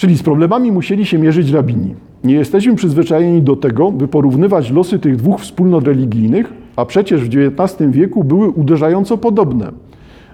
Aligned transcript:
Czyli 0.00 0.16
z 0.16 0.22
problemami 0.22 0.72
musieli 0.72 1.06
się 1.06 1.18
mierzyć 1.18 1.50
rabini. 1.50 1.94
Nie 2.24 2.34
jesteśmy 2.34 2.74
przyzwyczajeni 2.74 3.42
do 3.42 3.56
tego, 3.56 3.92
by 3.92 4.08
porównywać 4.08 4.70
losy 4.70 4.98
tych 4.98 5.16
dwóch 5.16 5.40
wspólnot 5.40 5.84
religijnych, 5.84 6.52
a 6.76 6.84
przecież 6.84 7.20
w 7.28 7.30
XIX 7.36 7.90
wieku 7.90 8.24
były 8.24 8.50
uderzająco 8.50 9.18
podobne. 9.18 9.72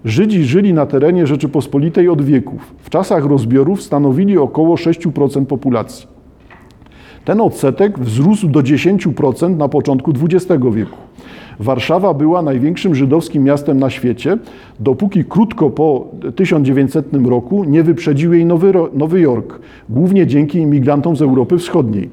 Żydzi 0.04 0.44
żyli 0.44 0.72
na 0.72 0.86
terenie 0.86 1.26
Rzeczypospolitej 1.26 2.08
od 2.08 2.22
wieków. 2.22 2.74
W 2.78 2.90
czasach 2.90 3.24
rozbiorów 3.24 3.82
stanowili 3.82 4.38
około 4.38 4.74
6% 4.74 5.46
populacji. 5.46 6.06
Ten 7.24 7.40
odsetek 7.40 7.98
wzrósł 7.98 8.48
do 8.48 8.60
10% 8.60 9.56
na 9.56 9.68
początku 9.68 10.12
XX 10.22 10.64
wieku. 10.72 11.05
Warszawa 11.60 12.14
była 12.14 12.42
największym 12.42 12.94
żydowskim 12.94 13.44
miastem 13.44 13.80
na 13.80 13.90
świecie, 13.90 14.38
dopóki 14.80 15.24
krótko 15.24 15.70
po 15.70 16.06
1900 16.36 17.06
roku 17.26 17.64
nie 17.64 17.82
wyprzedził 17.82 18.34
jej 18.34 18.46
Nowy, 18.46 18.72
Nowy 18.94 19.20
Jork, 19.20 19.60
głównie 19.88 20.26
dzięki 20.26 20.58
imigrantom 20.58 21.16
z 21.16 21.22
Europy 21.22 21.58
Wschodniej. 21.58 22.10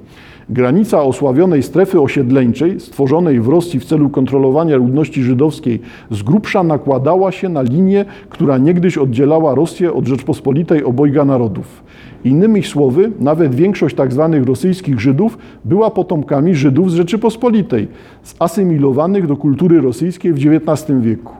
Granica 0.49 1.03
osławionej 1.03 1.63
strefy 1.63 2.01
osiedleńczej, 2.01 2.79
stworzonej 2.79 3.39
w 3.39 3.47
Rosji 3.47 3.79
w 3.79 3.85
celu 3.85 4.09
kontrolowania 4.09 4.77
ludności 4.77 5.23
żydowskiej, 5.23 5.79
z 6.11 6.23
grubsza 6.23 6.63
nakładała 6.63 7.31
się 7.31 7.49
na 7.49 7.61
linię, 7.61 8.05
która 8.29 8.57
niegdyś 8.57 8.97
oddzielała 8.97 9.55
Rosję 9.55 9.93
od 9.93 10.07
Rzeczpospolitej 10.07 10.83
obojga 10.83 11.25
narodów. 11.25 11.83
Innymi 12.23 12.63
słowy, 12.63 13.11
nawet 13.19 13.55
większość 13.55 13.95
tzw. 13.95 14.29
Tak 14.33 14.47
rosyjskich 14.47 14.99
Żydów 14.99 15.37
była 15.65 15.89
potomkami 15.89 16.55
Żydów 16.55 16.91
z 16.91 16.95
Rzeczypospolitej, 16.95 17.87
zasymilowanych 18.39 19.27
do 19.27 19.37
kultury 19.37 19.81
rosyjskiej 19.81 20.33
w 20.33 20.37
XIX 20.37 20.99
wieku. 21.01 21.33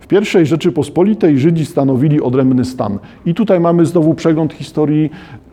W 0.00 0.08
pierwszej 0.08 0.46
Rzeczypospolitej 0.46 1.38
Żydzi 1.38 1.66
stanowili 1.66 2.20
odrębny 2.20 2.64
stan. 2.64 2.98
I 3.26 3.34
tutaj 3.34 3.60
mamy 3.60 3.86
znowu 3.86 4.14
przegląd 4.14 4.52
historii 4.52 5.10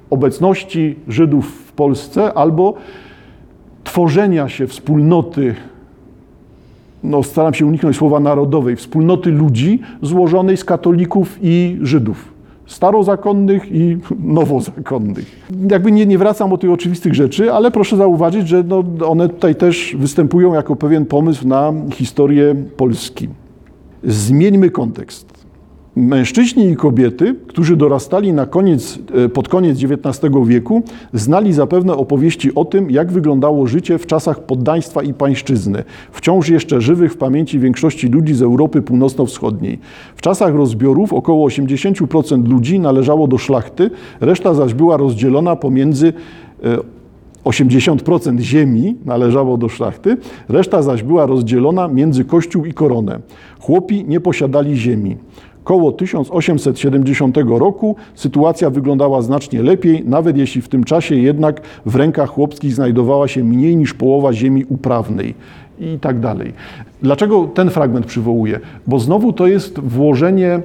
obecności 0.10 0.96
Żydów 1.08 1.46
w 1.46 1.72
Polsce 1.72 2.34
albo 2.34 2.74
tworzenia 3.84 4.50
się 4.50 4.68
wspólnoty, 4.68 5.56
no 7.04 7.24
staram 7.24 7.54
się 7.54 7.66
uniknąć 7.66 7.98
słowa 7.98 8.20
narodowej, 8.20 8.76
wspólnoty 8.76 9.32
ludzi 9.32 9.80
złożonej 10.02 10.58
z 10.58 10.66
katolików 10.66 11.38
i 11.42 11.78
Żydów. 11.82 12.34
Starozakonnych 12.66 13.72
i 13.72 13.98
nowozakonnych. 14.40 15.46
Jakby 15.72 15.92
nie, 15.92 16.06
nie 16.06 16.18
wracam 16.18 16.54
o 16.54 16.58
tych 16.58 16.72
oczywistych 16.72 17.14
rzeczy, 17.14 17.54
ale 17.54 17.72
proszę 17.72 17.98
zauważyć, 17.98 18.48
że 18.48 18.64
no, 18.64 18.84
one 19.08 19.30
tutaj 19.30 19.56
też 19.56 19.96
występują 20.00 20.54
jako 20.54 20.76
pewien 20.76 21.06
pomysł 21.06 21.48
na 21.48 21.74
historię 21.92 22.56
Polski. 22.78 23.30
Zmieńmy 24.04 24.70
kontekst. 24.70 25.33
Mężczyźni 25.96 26.70
i 26.70 26.76
kobiety, 26.76 27.36
którzy 27.48 27.76
dorastali 27.76 28.34
na 28.34 28.46
koniec, 28.46 29.00
e, 29.26 29.30
pod 29.30 29.48
koniec 29.48 29.84
XIX 29.84 30.34
wieku, 30.46 30.84
znali 31.14 31.54
zapewne 31.54 31.94
opowieści 31.94 32.56
o 32.56 32.66
tym, 32.66 32.92
jak 32.92 33.12
wyglądało 33.12 33.68
życie 33.68 33.98
w 33.98 34.06
czasach 34.06 34.40
poddaństwa 34.40 35.04
i 35.04 35.14
pańszczyzny, 35.14 35.84
wciąż 36.12 36.50
jeszcze 36.50 36.82
żywych 36.82 37.14
w 37.14 37.18
pamięci 37.18 37.60
większości 37.60 38.08
ludzi 38.08 38.34
z 38.34 38.42
Europy 38.42 38.82
Północno-Wschodniej. 38.82 39.80
W 40.16 40.22
czasach 40.22 40.56
rozbiorów 40.56 41.14
około 41.14 41.48
80% 41.48 42.48
ludzi 42.48 42.80
należało 42.80 43.28
do 43.28 43.38
szlachty, 43.38 43.90
reszta 44.22 44.54
zaś 44.54 44.74
była 44.74 44.98
rozdzielona 44.98 45.56
pomiędzy 45.56 46.14
80% 47.46 48.40
e, 48.40 48.42
ziemi 48.42 48.96
należało 49.06 49.58
do 49.58 49.70
szlachty, 49.70 50.18
reszta 50.50 50.82
zaś 50.82 51.04
była 51.04 51.26
rozdzielona 51.26 51.88
między 51.88 52.26
kościół 52.26 52.66
i 52.66 52.74
koronę. 52.74 53.20
Chłopi 53.60 54.06
nie 54.08 54.20
posiadali 54.20 54.78
ziemi. 54.78 55.18
Koło 55.64 55.92
1870 55.92 57.38
roku 57.38 57.96
sytuacja 58.16 58.70
wyglądała 58.70 59.22
znacznie 59.22 59.64
lepiej, 59.64 60.04
nawet 60.06 60.38
jeśli 60.38 60.62
w 60.62 60.68
tym 60.68 60.84
czasie 60.84 61.16
jednak 61.16 61.62
w 61.86 61.96
rękach 61.96 62.30
chłopskich 62.30 62.74
znajdowała 62.74 63.28
się 63.28 63.44
mniej 63.44 63.78
niż 63.78 63.94
połowa 63.94 64.34
ziemi 64.34 64.66
uprawnej 64.70 65.36
i 65.80 66.00
tak 66.00 66.20
dalej. 66.20 66.54
Dlaczego 67.02 67.50
ten 67.54 67.70
fragment 67.70 68.06
przywołuję? 68.06 68.60
Bo 68.88 69.00
znowu 69.00 69.34
to 69.34 69.48
jest 69.48 69.80
włożenie 69.80 70.60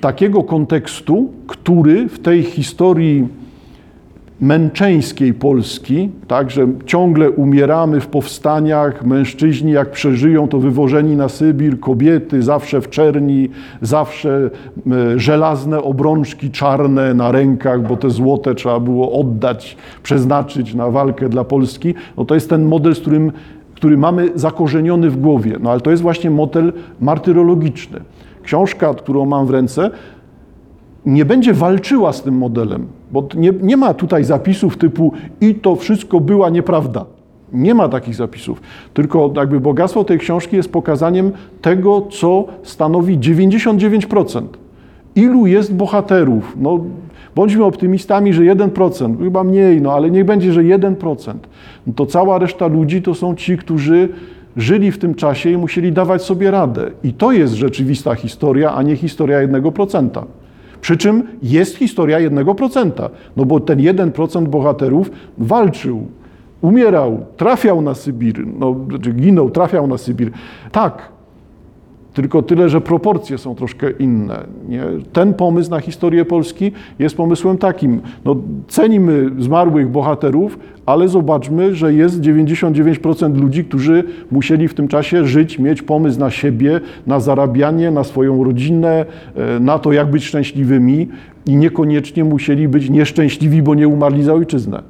takiego 0.00 0.42
kontekstu, 0.42 1.30
który 1.46 2.08
w 2.08 2.18
tej 2.18 2.42
historii 2.42 3.28
męczeńskiej 4.40 5.34
Polski, 5.34 6.10
tak, 6.28 6.50
że 6.50 6.66
ciągle 6.86 7.30
umieramy 7.30 8.00
w 8.00 8.06
powstaniach, 8.06 9.04
mężczyźni 9.04 9.72
jak 9.72 9.90
przeżyją, 9.90 10.48
to 10.48 10.58
wywożeni 10.58 11.16
na 11.16 11.28
Sybir, 11.28 11.80
kobiety 11.80 12.42
zawsze 12.42 12.80
w 12.80 12.90
czerni, 12.90 13.48
zawsze 13.82 14.50
e, 14.86 15.18
żelazne 15.18 15.82
obrączki 15.82 16.50
czarne 16.50 17.14
na 17.14 17.32
rękach, 17.32 17.88
bo 17.88 17.96
te 17.96 18.10
złote 18.10 18.54
trzeba 18.54 18.80
było 18.80 19.20
oddać, 19.20 19.76
przeznaczyć 20.02 20.74
na 20.74 20.90
walkę 20.90 21.28
dla 21.28 21.44
Polski. 21.44 21.94
No 22.16 22.24
to 22.24 22.34
jest 22.34 22.50
ten 22.50 22.64
model, 22.64 22.94
z 22.94 23.00
którym, 23.00 23.32
który 23.74 23.96
mamy 23.96 24.30
zakorzeniony 24.34 25.10
w 25.10 25.20
głowie. 25.20 25.56
No 25.60 25.70
ale 25.70 25.80
to 25.80 25.90
jest 25.90 26.02
właśnie 26.02 26.30
model 26.30 26.72
martyrologiczny. 27.00 28.00
Książka, 28.42 28.94
którą 28.94 29.26
mam 29.26 29.46
w 29.46 29.50
ręce, 29.50 29.90
nie 31.06 31.24
będzie 31.24 31.54
walczyła 31.54 32.12
z 32.12 32.22
tym 32.22 32.34
modelem, 32.34 32.86
bo 33.12 33.28
nie, 33.34 33.52
nie 33.62 33.76
ma 33.76 33.94
tutaj 33.94 34.24
zapisów 34.24 34.76
typu 34.76 35.12
i 35.40 35.54
to 35.54 35.76
wszystko 35.76 36.20
była 36.20 36.50
nieprawda. 36.50 37.04
Nie 37.52 37.74
ma 37.74 37.88
takich 37.88 38.14
zapisów. 38.14 38.60
Tylko 38.94 39.32
jakby 39.36 39.60
bogactwo 39.60 40.04
tej 40.04 40.18
książki 40.18 40.56
jest 40.56 40.72
pokazaniem 40.72 41.32
tego, 41.62 42.06
co 42.10 42.44
stanowi 42.62 43.18
99%. 43.18 44.42
Ilu 45.14 45.46
jest 45.46 45.74
bohaterów? 45.74 46.56
No, 46.60 46.84
bądźmy 47.34 47.64
optymistami, 47.64 48.32
że 48.32 48.42
1%, 48.42 49.18
chyba 49.18 49.44
mniej, 49.44 49.82
no 49.82 49.92
ale 49.92 50.10
niech 50.10 50.24
będzie, 50.24 50.52
że 50.52 50.62
1%. 50.62 51.34
No 51.86 51.92
to 51.96 52.06
cała 52.06 52.38
reszta 52.38 52.66
ludzi 52.66 53.02
to 53.02 53.14
są 53.14 53.34
ci, 53.34 53.56
którzy 53.56 54.08
żyli 54.56 54.92
w 54.92 54.98
tym 54.98 55.14
czasie 55.14 55.50
i 55.50 55.56
musieli 55.56 55.92
dawać 55.92 56.22
sobie 56.22 56.50
radę. 56.50 56.90
I 57.04 57.12
to 57.12 57.32
jest 57.32 57.54
rzeczywista 57.54 58.14
historia, 58.14 58.74
a 58.74 58.82
nie 58.82 58.96
historia 58.96 59.48
1%. 59.48 60.22
Przy 60.80 60.96
czym 60.96 61.22
jest 61.42 61.76
historia 61.76 62.18
1%, 62.18 63.10
no 63.36 63.44
bo 63.44 63.60
ten 63.60 63.78
1% 63.78 64.46
bohaterów 64.46 65.10
walczył, 65.38 66.06
umierał, 66.60 67.24
trafiał 67.36 67.82
na 67.82 67.94
Sybir, 67.94 68.46
no, 68.58 68.76
znaczy 68.88 69.12
ginął, 69.12 69.50
trafiał 69.50 69.86
na 69.86 69.98
Sybir. 69.98 70.30
Tak, 70.72 71.08
tylko 72.14 72.42
tyle, 72.42 72.68
że 72.68 72.80
proporcje 72.80 73.38
są 73.38 73.54
troszkę 73.54 73.90
inne. 73.90 74.44
Nie? 74.68 74.82
Ten 75.12 75.34
pomysł 75.34 75.70
na 75.70 75.80
historię 75.80 76.24
Polski 76.24 76.72
jest 76.98 77.16
pomysłem 77.16 77.58
takim. 77.58 78.00
No, 78.24 78.36
cenimy 78.68 79.30
zmarłych 79.38 79.88
bohaterów, 79.88 80.58
ale 80.86 81.08
zobaczmy, 81.08 81.74
że 81.74 81.94
jest 81.94 82.20
99% 82.20 83.36
ludzi, 83.40 83.64
którzy 83.64 84.04
musieli 84.30 84.68
w 84.68 84.74
tym 84.74 84.88
czasie 84.88 85.24
żyć, 85.24 85.58
mieć 85.58 85.82
pomysł 85.82 86.20
na 86.20 86.30
siebie, 86.30 86.80
na 87.06 87.20
zarabianie, 87.20 87.90
na 87.90 88.04
swoją 88.04 88.44
rodzinę, 88.44 89.06
e, 89.36 89.60
na 89.60 89.78
to, 89.78 89.92
jak 89.92 90.10
być 90.10 90.24
szczęśliwymi 90.24 91.08
i 91.46 91.56
niekoniecznie 91.56 92.24
musieli 92.24 92.68
być 92.68 92.90
nieszczęśliwi, 92.90 93.62
bo 93.62 93.74
nie 93.74 93.88
umarli 93.88 94.22
za 94.22 94.34
ojczyznę. 94.34 94.82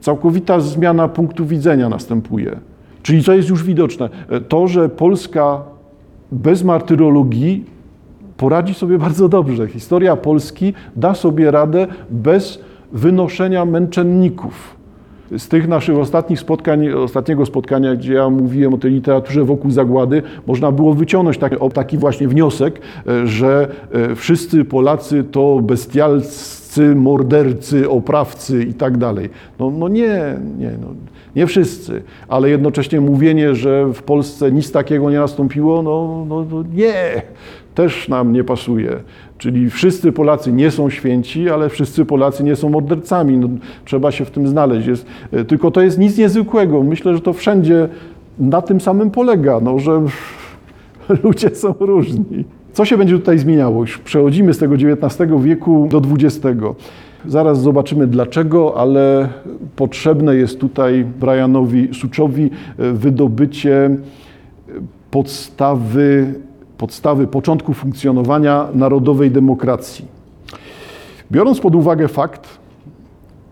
Całkowita 0.00 0.60
zmiana 0.60 1.08
punktu 1.08 1.46
widzenia 1.46 1.88
następuje. 1.88 2.56
Czyli 3.02 3.22
co 3.22 3.32
jest 3.32 3.48
już 3.48 3.64
widoczne? 3.64 4.08
E, 4.28 4.40
to, 4.40 4.68
że 4.68 4.88
Polska 4.88 5.62
bez 6.32 6.64
martyrologii 6.64 7.64
poradzi 8.36 8.74
sobie 8.74 8.98
bardzo 9.08 9.28
dobrze. 9.28 9.68
Historia 9.68 10.16
Polski 10.16 10.74
da 10.96 11.14
sobie 11.14 11.50
radę 11.50 11.86
bez 12.10 12.58
wynoszenia 12.92 13.64
męczenników. 13.64 14.80
Z 15.38 15.48
tych 15.48 15.68
naszych 15.68 15.98
ostatnich 15.98 16.40
spotkań, 16.40 16.88
ostatniego 16.88 17.46
spotkania, 17.46 17.94
gdzie 17.96 18.14
ja 18.14 18.30
mówiłem 18.30 18.74
o 18.74 18.78
tej 18.78 18.90
literaturze 18.90 19.44
wokół 19.44 19.70
zagłady, 19.70 20.22
można 20.46 20.72
było 20.72 20.94
wyciągnąć 20.94 21.38
taki, 21.38 21.56
taki 21.74 21.98
właśnie 21.98 22.28
wniosek, 22.28 22.80
e, 23.06 23.26
że 23.26 23.68
e, 23.92 24.14
wszyscy 24.14 24.64
Polacy 24.64 25.24
to 25.24 25.60
bestialscy, 25.62 26.94
mordercy, 26.94 27.90
oprawcy 27.90 28.64
i 28.64 28.74
tak 28.74 28.98
dalej. 28.98 29.30
No, 29.58 29.70
no 29.70 29.88
nie, 29.88 30.36
nie. 30.58 30.70
No. 30.80 30.86
Nie 31.36 31.46
wszyscy, 31.46 32.02
ale 32.28 32.50
jednocześnie 32.50 33.00
mówienie, 33.00 33.54
że 33.54 33.86
w 33.92 34.02
Polsce 34.02 34.52
nic 34.52 34.72
takiego 34.72 35.10
nie 35.10 35.18
nastąpiło, 35.18 35.82
no, 35.82 36.24
no, 36.28 36.46
no 36.50 36.64
nie, 36.74 37.22
też 37.74 38.08
nam 38.08 38.32
nie 38.32 38.44
pasuje. 38.44 38.96
Czyli 39.38 39.70
wszyscy 39.70 40.12
Polacy 40.12 40.52
nie 40.52 40.70
są 40.70 40.90
święci, 40.90 41.50
ale 41.50 41.68
wszyscy 41.68 42.04
Polacy 42.04 42.44
nie 42.44 42.56
są 42.56 42.68
mordercami. 42.68 43.36
No, 43.38 43.48
trzeba 43.84 44.12
się 44.12 44.24
w 44.24 44.30
tym 44.30 44.48
znaleźć. 44.48 44.86
Jest, 44.86 45.06
e, 45.32 45.44
tylko 45.44 45.70
to 45.70 45.80
jest 45.80 45.98
nic 45.98 46.18
niezwykłego. 46.18 46.82
Myślę, 46.82 47.14
że 47.14 47.20
to 47.20 47.32
wszędzie 47.32 47.88
na 48.38 48.62
tym 48.62 48.80
samym 48.80 49.10
polega, 49.10 49.60
no, 49.60 49.78
że 49.78 50.02
ludzie 51.24 51.50
są 51.50 51.74
różni. 51.80 52.44
Co 52.72 52.84
się 52.84 52.98
będzie 52.98 53.14
tutaj 53.14 53.38
zmieniało? 53.38 53.80
Już 53.80 53.98
przechodzimy 53.98 54.54
z 54.54 54.58
tego 54.58 54.74
XIX 54.74 55.30
wieku 55.42 55.88
do 55.90 56.02
XX. 56.14 56.46
Zaraz 57.26 57.60
zobaczymy 57.60 58.06
dlaczego, 58.06 58.76
ale 58.76 59.28
potrzebne 59.76 60.36
jest 60.36 60.60
tutaj 60.60 61.04
Brianowi 61.20 61.94
Suczowi 61.94 62.50
e, 62.78 62.92
wydobycie 62.92 63.84
e, 63.84 63.98
podstawy, 65.10 66.34
podstawy 66.78 67.26
początku 67.26 67.74
funkcjonowania 67.74 68.68
narodowej 68.74 69.30
demokracji. 69.30 70.04
Biorąc 71.32 71.60
pod 71.60 71.74
uwagę 71.74 72.08
fakt, 72.08 72.58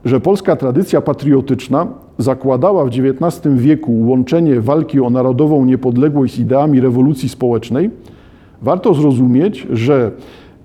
że 0.05 0.20
polska 0.20 0.56
tradycja 0.56 1.00
patriotyczna 1.00 1.87
zakładała 2.19 2.85
w 2.85 2.88
XIX 2.88 3.55
wieku 3.55 4.00
łączenie 4.06 4.61
walki 4.61 5.00
o 5.00 5.11
narodową 5.11 5.65
niepodległość 5.65 6.35
z 6.35 6.38
ideami 6.38 6.81
rewolucji 6.81 7.29
społecznej, 7.29 7.91
warto 8.62 8.94
zrozumieć, 8.94 9.67
że 9.70 10.11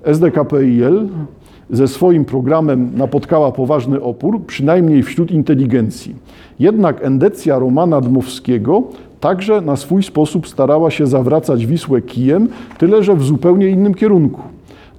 SDKPIL 0.03 1.09
ze 1.73 1.87
swoim 1.87 2.25
programem 2.25 2.91
napotkała 2.95 3.51
poważny 3.51 4.01
opór, 4.01 4.41
przynajmniej 4.47 5.03
wśród 5.03 5.31
inteligencji. 5.31 6.15
Jednak 6.59 7.05
endecja 7.05 7.59
Romana 7.59 8.01
Dmowskiego 8.01 8.83
także 9.19 9.61
na 9.61 9.75
swój 9.75 10.03
sposób 10.03 10.47
starała 10.47 10.91
się 10.91 11.07
zawracać 11.07 11.65
Wisłę 11.65 12.01
kijem, 12.01 12.47
tyle 12.77 13.03
że 13.03 13.15
w 13.15 13.23
zupełnie 13.23 13.69
innym 13.69 13.93
kierunku. 13.93 14.41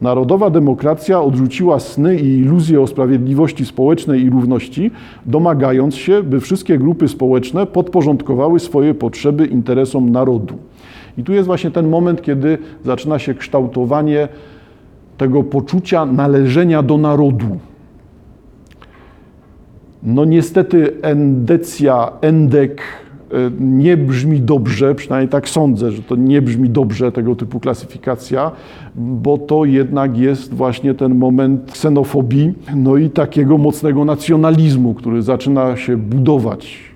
Narodowa 0.01 0.51
demokracja 0.51 1.23
odrzuciła 1.23 1.81
sny 1.81 2.17
i 2.17 2.39
iluzje 2.39 2.81
o 2.81 2.87
sprawiedliwości 2.87 3.67
społecznej 3.67 4.23
i 4.23 4.31
równości, 4.31 4.91
domagając 5.27 5.95
się, 5.95 6.23
by 6.23 6.41
wszystkie 6.41 6.79
grupy 6.79 7.09
społeczne 7.09 7.67
podporządkowały 7.67 8.61
swoje 8.61 8.95
potrzeby 8.95 9.47
interesom 9.47 10.11
narodu. 10.11 10.55
I 11.19 11.23
tu 11.23 11.33
jest 11.33 11.47
właśnie 11.47 11.71
ten 11.71 11.89
moment, 11.89 12.23
kiedy 12.23 12.59
zaczyna 12.85 13.19
się 13.19 13.35
kształtowanie 13.35 14.29
tego 15.17 15.43
poczucia 15.43 16.07
należenia 16.07 16.83
do 16.83 16.99
narodu. 16.99 17.59
No 20.03 20.25
niestety 20.25 20.93
endecja, 21.03 22.13
endek 22.21 22.83
e, 23.33 23.51
nie 23.61 23.97
brzmi 23.97 24.41
dobrze, 24.41 24.95
przynajmniej 24.95 25.29
tak 25.29 25.49
sądzę, 25.49 25.93
że 25.93 26.03
to 26.03 26.17
nie 26.17 26.43
brzmi 26.43 26.71
dobrze 26.71 27.13
tego 27.13 27.37
typu 27.37 27.61
klasyfikacja, 27.61 28.51
bo 28.95 29.39
to 29.39 29.65
jednak 29.65 30.19
jest 30.19 30.55
właśnie 30.55 30.95
ten 30.95 31.15
moment 31.15 31.73
ksenofobii, 31.73 32.53
no 32.77 32.97
i 32.97 33.11
takiego 33.11 33.59
mocnego 33.59 34.05
nacjonalizmu, 34.05 34.95
który 34.95 35.23
zaczyna 35.23 35.77
się 35.77 35.97
budować 35.97 36.95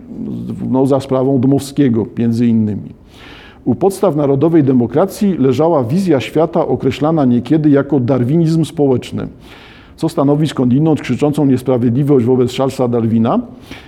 no, 0.71 0.87
za 0.87 1.01
sprawą 1.01 1.41
Dmowskiego 1.41 2.07
między 2.19 2.47
innymi. 2.47 2.99
U 3.65 3.75
podstaw 3.75 4.17
narodowej 4.17 4.65
demokracji 4.65 5.39
leżała 5.39 5.85
wizja 5.85 6.21
świata 6.21 6.67
określana 6.67 7.25
niekiedy 7.25 7.71
jako 7.71 8.01
darwinizm 8.01 8.65
społeczny, 8.65 9.29
co 9.97 10.09
stanowi 10.09 10.49
skądinąd 10.49 11.01
krzyczącą 11.01 11.47
niesprawiedliwość 11.47 12.27
wobec 12.27 12.57
Charlesa 12.57 12.89
Darwina. 12.89 13.41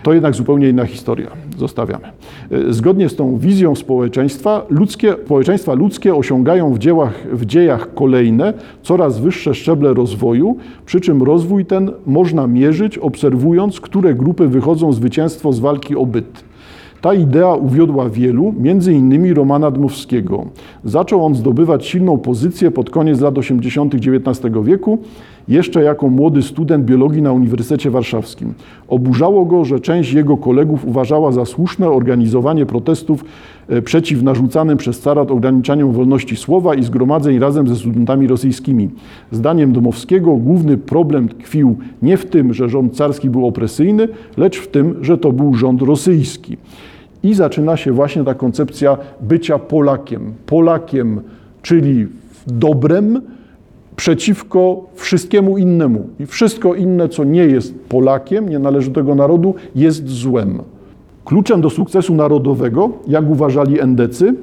To 0.02 0.12
jednak 0.12 0.34
zupełnie 0.34 0.68
inna 0.68 0.84
historia. 0.84 1.30
Zostawiamy. 1.58 2.04
Zgodnie 2.68 3.08
z 3.08 3.16
tą 3.16 3.38
wizją 3.38 3.74
społeczeństwa, 3.74 4.66
ludzkie, 4.70 5.14
społeczeństwa 5.24 5.74
ludzkie 5.74 6.14
osiągają 6.14 6.74
w, 6.74 6.78
dziełach, 6.78 7.14
w 7.32 7.46
dziejach 7.46 7.94
kolejne, 7.94 8.54
coraz 8.82 9.20
wyższe 9.20 9.54
szczeble 9.54 9.94
rozwoju, 9.94 10.56
przy 10.86 11.00
czym 11.00 11.22
rozwój 11.22 11.66
ten 11.66 11.90
można 12.06 12.46
mierzyć, 12.46 12.98
obserwując, 12.98 13.80
które 13.80 14.14
grupy 14.14 14.48
wychodzą 14.48 14.92
zwycięstwo 14.92 15.52
z 15.52 15.58
walki 15.58 15.96
o 15.96 16.06
byt. 16.06 16.49
Ta 17.00 17.14
idea 17.14 17.54
uwiodła 17.54 18.10
wielu, 18.10 18.54
między 18.58 18.92
innymi 18.92 19.34
Romana 19.34 19.70
Dmowskiego. 19.70 20.46
Zaczął 20.84 21.24
on 21.24 21.34
zdobywać 21.34 21.86
silną 21.86 22.18
pozycję 22.18 22.70
pod 22.70 22.90
koniec 22.90 23.20
lat 23.20 23.38
80. 23.38 23.94
XIX 23.94 24.54
wieku, 24.64 24.98
jeszcze 25.50 25.82
jako 25.82 26.08
młody 26.08 26.42
student 26.42 26.84
biologii 26.84 27.22
na 27.22 27.32
Uniwersytecie 27.32 27.90
Warszawskim. 27.90 28.54
Oburzało 28.88 29.44
go, 29.44 29.64
że 29.64 29.80
część 29.80 30.12
jego 30.12 30.36
kolegów 30.36 30.84
uważała 30.84 31.32
za 31.32 31.44
słuszne 31.44 31.90
organizowanie 31.90 32.66
protestów 32.66 33.24
e, 33.68 33.82
przeciw 33.82 34.22
narzucanym 34.22 34.78
przez 34.78 35.00
carat 35.00 35.30
ograniczaniom 35.30 35.92
wolności 35.92 36.36
słowa 36.36 36.74
i 36.74 36.82
zgromadzeń 36.82 37.38
razem 37.38 37.68
ze 37.68 37.76
studentami 37.76 38.26
rosyjskimi. 38.26 38.88
Zdaniem 39.30 39.72
Domowskiego 39.72 40.36
główny 40.36 40.76
problem 40.76 41.28
tkwił 41.28 41.76
nie 42.02 42.16
w 42.16 42.26
tym, 42.26 42.54
że 42.54 42.68
rząd 42.68 42.96
carski 42.96 43.30
był 43.30 43.46
opresyjny, 43.46 44.08
lecz 44.36 44.58
w 44.58 44.68
tym, 44.68 45.04
że 45.04 45.18
to 45.18 45.32
był 45.32 45.54
rząd 45.54 45.82
rosyjski. 45.82 46.56
I 47.22 47.34
zaczyna 47.34 47.76
się 47.76 47.92
właśnie 47.92 48.24
ta 48.24 48.34
koncepcja 48.34 48.96
bycia 49.20 49.58
Polakiem. 49.58 50.32
Polakiem, 50.46 51.20
czyli 51.62 52.06
dobrem, 52.46 53.20
przeciwko 54.00 54.84
wszystkiemu 54.94 55.58
innemu. 55.58 56.06
I 56.20 56.26
wszystko 56.26 56.74
inne, 56.74 57.08
co 57.08 57.24
nie 57.24 57.44
jest 57.44 57.74
Polakiem, 57.88 58.48
nie 58.48 58.58
należy 58.58 58.90
do 58.90 59.00
tego 59.00 59.14
narodu, 59.14 59.54
jest 59.74 60.08
złem. 60.08 60.62
Kluczem 61.24 61.60
do 61.60 61.70
sukcesu 61.70 62.14
narodowego, 62.14 62.90
jak 63.08 63.30
uważali 63.30 63.80
endecy, 63.80 64.34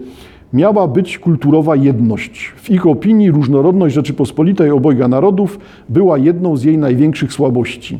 miała 0.53 0.87
być 0.87 1.19
kulturowa 1.19 1.75
jedność. 1.75 2.53
W 2.55 2.69
ich 2.69 2.87
opinii 2.87 3.31
różnorodność 3.31 3.95
Rzeczypospolitej 3.95 4.71
obojga 4.71 5.07
narodów 5.07 5.59
była 5.89 6.17
jedną 6.17 6.57
z 6.57 6.63
jej 6.63 6.77
największych 6.77 7.33
słabości. 7.33 7.99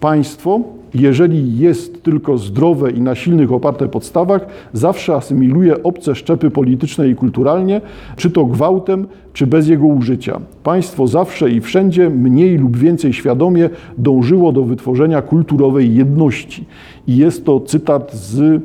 Państwo, 0.00 0.60
jeżeli 0.94 1.58
jest 1.58 2.02
tylko 2.02 2.38
zdrowe 2.38 2.90
i 2.90 3.00
na 3.00 3.14
silnych 3.14 3.52
oparte 3.52 3.88
podstawach, 3.88 4.46
zawsze 4.72 5.14
asymiluje 5.14 5.82
obce 5.82 6.14
szczepy 6.14 6.50
polityczne 6.50 7.08
i 7.08 7.14
kulturalnie, 7.14 7.80
czy 8.16 8.30
to 8.30 8.44
gwałtem, 8.44 9.06
czy 9.32 9.46
bez 9.46 9.68
jego 9.68 9.86
użycia. 9.86 10.40
Państwo 10.62 11.06
zawsze 11.06 11.50
i 11.50 11.60
wszędzie 11.60 12.10
mniej 12.10 12.58
lub 12.58 12.76
więcej 12.76 13.12
świadomie 13.12 13.70
dążyło 13.98 14.52
do 14.52 14.62
wytworzenia 14.62 15.22
kulturowej 15.22 15.94
jedności. 15.94 16.64
I 17.06 17.16
jest 17.16 17.44
to 17.44 17.60
cytat 17.60 18.14
z 18.14 18.62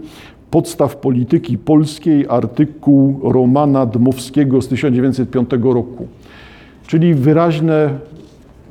podstaw 0.51 0.95
polityki 0.95 1.57
polskiej, 1.57 2.25
artykuł 2.29 3.19
Romana 3.23 3.85
Dmowskiego 3.85 4.61
z 4.61 4.67
1905 4.67 5.49
roku. 5.63 6.07
Czyli 6.87 7.13
wyraźne, 7.13 7.89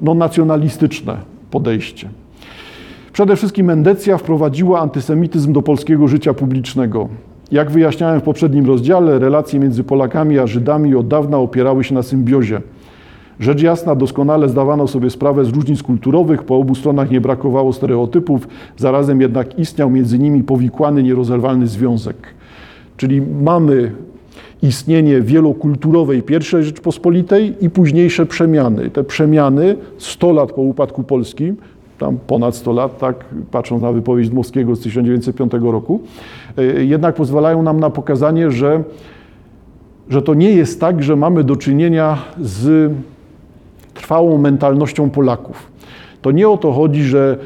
no, 0.03 0.15
nacjonalistyczne 0.15 1.17
podejście. 1.51 2.09
Przede 3.13 3.37
wszystkim 3.37 3.71
Endecja 3.71 4.19
wprowadziła 4.19 4.81
antysemityzm 4.81 5.53
do 5.53 5.63
polskiego 5.63 6.09
życia 6.09 6.35
publicznego. 6.35 7.09
Jak 7.53 7.71
wyjaśniałem 7.71 8.21
w 8.21 8.23
poprzednim 8.23 8.67
rozdziale, 8.67 9.19
relacje 9.19 9.61
między 9.61 9.85
Polakami 9.85 10.39
a 10.39 10.47
Żydami 10.47 10.95
od 10.95 11.09
dawna 11.09 11.39
opierały 11.39 11.85
się 11.85 11.95
na 11.95 12.03
symbiozie. 12.03 12.61
Rzecz 13.41 13.63
jasna, 13.63 13.95
doskonale 13.95 14.49
zdawano 14.49 14.89
sobie 14.89 15.11
sprawę 15.11 15.45
z 15.45 15.49
różnic 15.49 15.83
kulturowych, 15.83 16.43
po 16.43 16.57
obu 16.57 16.75
stronach 16.75 17.11
nie 17.11 17.21
brakowało 17.21 17.73
stereotypów, 17.73 18.49
zarazem 18.77 19.21
jednak 19.21 19.59
istniał 19.59 19.91
między 19.91 20.19
nimi 20.19 20.43
powikłany, 20.43 21.03
nierozerwalny 21.03 21.67
związek. 21.67 22.17
Czyli 22.97 23.23
mamy 23.43 23.93
istnienie 24.63 25.21
wielokulturowej 25.21 26.23
pierwszej 26.23 26.65
Rzeczpospolitej 26.65 27.55
i 27.61 27.71
późniejsze 27.71 28.27
przemiany. 28.27 28.91
Te 28.91 29.05
przemiany 29.05 29.77
100 29.99 30.33
lat 30.33 30.53
po 30.53 30.63
upadku 30.63 31.03
Polski 31.03 31.53
tam 32.01 32.19
ponad 32.27 32.57
100 32.57 32.73
lat, 32.73 32.99
tak, 32.99 33.25
patrząc 33.51 33.83
na 33.83 33.93
wypowiedź 33.93 34.29
Dmowskiego 34.29 34.77
z 34.77 34.81
1905 34.81 35.53
roku, 35.73 36.01
e, 36.59 36.85
jednak 36.85 37.15
pozwalają 37.15 37.63
nam 37.63 37.81
na 37.81 37.91
pokazanie, 37.91 38.51
że, 38.51 38.83
że 40.09 40.23
to 40.23 40.35
nie 40.35 40.51
jest 40.53 40.81
tak, 40.81 41.03
że 41.03 41.17
mamy 41.17 41.45
do 41.45 41.57
czynienia 41.57 42.19
z 42.41 42.93
trwałą 43.95 44.39
mentalnością 44.39 45.11
Polaków. 45.11 45.71
To 46.23 46.31
nie 46.31 46.49
o 46.49 46.57
to 46.57 46.73
chodzi, 46.73 47.03
że 47.03 47.39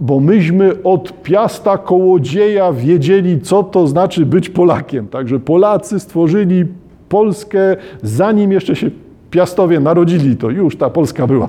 bo 0.00 0.20
myśmy 0.20 0.82
od 0.82 1.22
Piasta 1.22 1.78
Kołodzieja 1.78 2.72
wiedzieli, 2.72 3.40
co 3.40 3.62
to 3.62 3.86
znaczy 3.86 4.26
być 4.26 4.50
Polakiem. 4.50 5.08
Także 5.08 5.40
Polacy 5.40 6.00
stworzyli 6.00 6.64
Polskę, 7.08 7.76
zanim 8.02 8.52
jeszcze 8.52 8.76
się 8.76 8.90
Piastowie 9.32 9.80
narodzili 9.80 10.36
to, 10.36 10.50
już 10.50 10.76
ta 10.76 10.90
Polska 10.90 11.26
była. 11.26 11.48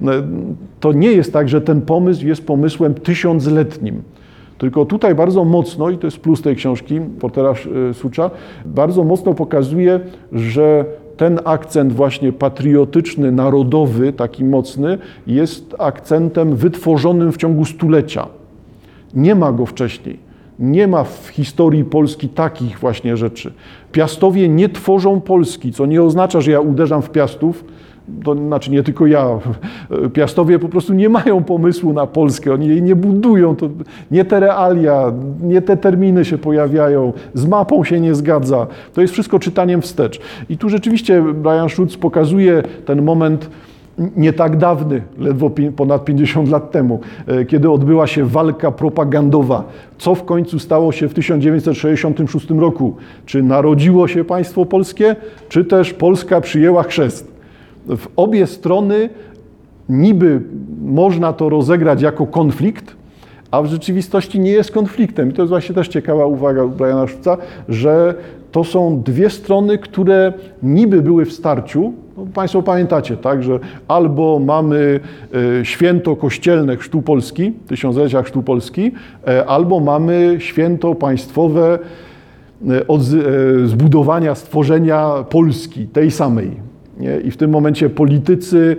No, 0.00 0.12
to 0.80 0.92
nie 0.92 1.12
jest 1.12 1.32
tak, 1.32 1.48
że 1.48 1.60
ten 1.60 1.80
pomysł 1.80 2.26
jest 2.26 2.46
pomysłem 2.46 2.94
tysiącletnim. 2.94 4.02
Tylko 4.58 4.84
tutaj 4.84 5.14
bardzo 5.14 5.44
mocno, 5.44 5.90
i 5.90 5.98
to 5.98 6.06
jest 6.06 6.18
plus 6.18 6.42
tej 6.42 6.56
książki 6.56 7.00
Portera 7.20 7.54
e, 7.90 7.94
Sucza, 7.94 8.30
bardzo 8.66 9.04
mocno 9.04 9.34
pokazuje, 9.34 10.00
że 10.32 10.84
ten 11.16 11.40
akcent 11.44 11.92
właśnie 11.92 12.32
patriotyczny, 12.32 13.32
narodowy, 13.32 14.12
taki 14.12 14.44
mocny, 14.44 14.98
jest 15.26 15.74
akcentem 15.78 16.56
wytworzonym 16.56 17.32
w 17.32 17.36
ciągu 17.36 17.64
stulecia. 17.64 18.26
Nie 19.14 19.34
ma 19.34 19.52
go 19.52 19.66
wcześniej. 19.66 20.27
Nie 20.58 20.86
ma 20.86 21.04
w 21.04 21.28
historii 21.28 21.84
Polski 21.84 22.28
takich 22.28 22.78
właśnie 22.78 23.16
rzeczy. 23.16 23.52
Piastowie 23.92 24.48
nie 24.48 24.68
tworzą 24.68 25.20
Polski, 25.20 25.72
co 25.72 25.86
nie 25.86 26.02
oznacza, 26.02 26.40
że 26.40 26.50
ja 26.50 26.60
uderzam 26.60 27.02
w 27.02 27.10
Piastów, 27.10 27.64
to 28.24 28.34
znaczy 28.34 28.70
nie 28.70 28.82
tylko 28.82 29.06
ja. 29.06 29.28
Piastowie 30.12 30.58
po 30.58 30.68
prostu 30.68 30.94
nie 30.94 31.08
mają 31.08 31.44
pomysłu 31.44 31.92
na 31.92 32.06
Polskę, 32.06 32.52
oni 32.52 32.68
jej 32.68 32.82
nie 32.82 32.96
budują, 32.96 33.56
to 33.56 33.68
nie 34.10 34.24
te 34.24 34.40
realia, 34.40 35.12
nie 35.42 35.62
te 35.62 35.76
terminy 35.76 36.24
się 36.24 36.38
pojawiają, 36.38 37.12
z 37.34 37.46
mapą 37.46 37.84
się 37.84 38.00
nie 38.00 38.14
zgadza. 38.14 38.66
To 38.94 39.00
jest 39.00 39.12
wszystko 39.12 39.38
czytaniem 39.38 39.82
wstecz. 39.82 40.20
I 40.48 40.58
tu 40.58 40.68
rzeczywiście 40.68 41.22
Brian 41.34 41.68
Schutz 41.68 41.96
pokazuje 41.96 42.62
ten 42.84 43.02
moment, 43.02 43.50
nie 44.16 44.32
tak 44.32 44.56
dawny, 44.56 45.02
ledwo 45.18 45.50
ponad 45.76 46.04
50 46.04 46.48
lat 46.48 46.70
temu, 46.70 47.00
e, 47.26 47.44
kiedy 47.44 47.70
odbyła 47.70 48.06
się 48.06 48.24
walka 48.24 48.70
propagandowa. 48.70 49.64
Co 49.98 50.14
w 50.14 50.24
końcu 50.24 50.58
stało 50.58 50.92
się 50.92 51.08
w 51.08 51.14
1966 51.14 52.50
roku? 52.60 52.96
Czy 53.26 53.42
narodziło 53.42 54.08
się 54.08 54.24
państwo 54.24 54.66
polskie, 54.66 55.16
czy 55.48 55.64
też 55.64 55.94
Polska 55.94 56.40
przyjęła 56.40 56.82
chrzest? 56.82 57.32
W 57.86 58.06
obie 58.16 58.46
strony 58.46 59.08
niby 59.88 60.40
można 60.82 61.32
to 61.32 61.48
rozegrać 61.48 62.02
jako 62.02 62.26
konflikt, 62.26 62.96
a 63.50 63.62
w 63.62 63.66
rzeczywistości 63.66 64.40
nie 64.40 64.50
jest 64.50 64.70
konfliktem. 64.70 65.30
I 65.30 65.32
to 65.32 65.42
jest 65.42 65.50
właśnie 65.50 65.74
też 65.74 65.88
ciekawa 65.88 66.26
uwaga 66.26 66.66
Briana 66.66 67.06
Szuca, 67.06 67.36
że 67.68 68.14
to 68.52 68.64
są 68.64 69.02
dwie 69.02 69.30
strony, 69.30 69.78
które 69.78 70.32
niby 70.62 71.02
były 71.02 71.24
w 71.24 71.32
starciu. 71.32 71.92
No, 72.18 72.26
państwo 72.34 72.62
pamiętacie, 72.62 73.16
tak, 73.16 73.42
że 73.42 73.58
albo 73.88 74.38
mamy 74.38 75.00
e, 75.60 75.64
święto 75.64 76.16
kościelne 76.16 76.76
Chrztu 76.76 77.02
Polski, 77.02 77.52
tysiąclecia 77.66 78.22
Chrztu 78.22 78.42
Polski, 78.42 78.92
e, 79.26 79.46
albo 79.46 79.80
mamy 79.80 80.36
święto 80.38 80.94
państwowe 80.94 81.78
e, 82.68 82.86
od 82.86 83.02
zbudowania, 83.64 84.34
stworzenia 84.34 85.24
Polski, 85.30 85.86
tej 85.86 86.10
samej. 86.10 86.50
Nie? 87.00 87.20
I 87.20 87.30
w 87.30 87.36
tym 87.36 87.50
momencie 87.50 87.90
politycy 87.90 88.76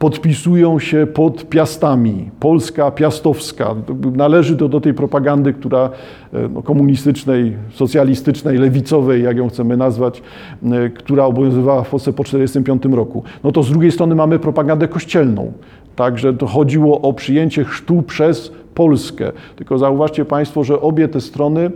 podpisują 0.00 0.78
się 0.78 1.06
pod 1.06 1.48
Piastami, 1.48 2.30
Polska 2.40 2.90
Piastowska. 2.90 3.74
Należy 4.12 4.56
to 4.56 4.68
do 4.68 4.80
tej 4.80 4.94
propagandy, 4.94 5.52
która 5.52 5.90
e, 6.32 6.48
no, 6.48 6.62
komunistycznej, 6.62 7.56
socjalistycznej, 7.70 8.58
lewicowej, 8.58 9.22
jak 9.22 9.36
ją 9.36 9.48
chcemy 9.48 9.76
nazwać, 9.76 10.22
e, 10.62 10.90
która 10.90 11.24
obowiązywała 11.24 11.82
w 11.82 11.88
Polsce 11.88 12.12
po 12.12 12.24
1945 12.24 12.96
roku. 12.96 13.22
No 13.44 13.52
to 13.52 13.62
z 13.62 13.70
drugiej 13.70 13.92
strony 13.92 14.14
mamy 14.14 14.38
propagandę 14.38 14.88
kościelną. 14.88 15.52
Także 15.96 16.34
to 16.34 16.46
chodziło 16.46 17.00
o 17.00 17.12
przyjęcie 17.12 17.64
chrztu 17.64 18.02
przez 18.02 18.52
Polskę. 18.74 19.32
Tylko 19.56 19.78
zauważcie 19.78 20.24
Państwo, 20.24 20.64
że 20.64 20.80
obie 20.80 21.08
te 21.08 21.20
strony 21.20 21.70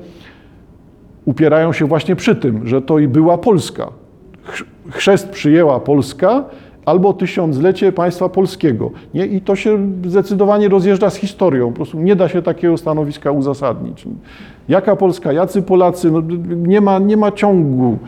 upierają 1.24 1.72
się 1.72 1.86
właśnie 1.86 2.16
przy 2.16 2.36
tym, 2.36 2.66
że 2.66 2.82
to 2.82 2.98
i 2.98 3.08
była 3.08 3.38
Polska. 3.38 3.92
Chrzest 4.90 5.28
przyjęła 5.28 5.80
Polska, 5.80 6.44
albo 6.86 7.12
tysiąclecie 7.12 7.92
państwa 7.92 8.28
polskiego. 8.28 8.90
Nie? 9.14 9.26
I 9.26 9.40
to 9.40 9.56
się 9.56 9.78
zdecydowanie 10.06 10.68
rozjeżdża 10.68 11.10
z 11.10 11.16
historią. 11.16 11.70
Po 11.70 11.76
prostu 11.76 12.00
nie 12.00 12.16
da 12.16 12.28
się 12.28 12.42
takiego 12.42 12.76
stanowiska 12.76 13.30
uzasadnić. 13.30 14.04
Jaka 14.68 14.96
Polska, 14.96 15.32
jacy 15.32 15.62
Polacy? 15.62 16.10
No, 16.10 16.22
nie, 16.56 16.80
ma, 16.80 16.98
nie 16.98 17.16
ma 17.16 17.32
ciągu. 17.32 17.98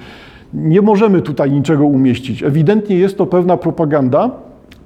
Nie 0.54 0.82
możemy 0.82 1.22
tutaj 1.22 1.50
niczego 1.50 1.86
umieścić. 1.86 2.42
Ewidentnie 2.42 2.96
jest 2.96 3.18
to 3.18 3.26
pewna 3.26 3.56
propaganda. 3.56 4.30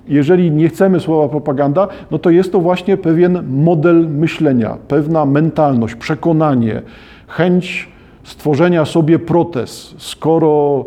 Jeżeli 0.08 0.50
nie 0.50 0.68
chcemy 0.68 1.00
słowa 1.00 1.28
propaganda, 1.28 1.88
no 2.10 2.18
to 2.18 2.30
jest 2.30 2.52
to 2.52 2.60
właśnie 2.60 2.96
pewien 2.96 3.42
model 3.50 4.08
myślenia, 4.08 4.76
pewna 4.88 5.26
mentalność, 5.26 5.94
przekonanie, 5.94 6.82
chęć 7.28 7.88
stworzenia 8.24 8.84
sobie 8.84 9.18
protez. 9.18 9.94
Skoro 9.98 10.84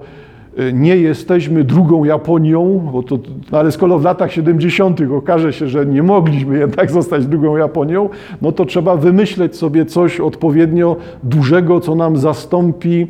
nie 0.73 0.97
jesteśmy 0.97 1.63
drugą 1.63 2.03
Japonią, 2.03 2.89
bo 2.93 3.03
to, 3.03 3.19
no 3.51 3.57
ale 3.57 3.71
skoro 3.71 3.99
w 3.99 4.03
latach 4.03 4.31
70. 4.31 5.01
okaże 5.17 5.53
się, 5.53 5.67
że 5.67 5.85
nie 5.85 6.03
mogliśmy 6.03 6.57
jednak 6.57 6.91
zostać 6.91 7.25
drugą 7.25 7.57
Japonią, 7.57 8.09
no 8.41 8.51
to 8.51 8.65
trzeba 8.65 8.95
wymyśleć 8.95 9.55
sobie 9.55 9.85
coś 9.85 10.19
odpowiednio 10.19 10.95
dużego, 11.23 11.79
co 11.79 11.95
nam 11.95 12.17
zastąpi 12.17 13.07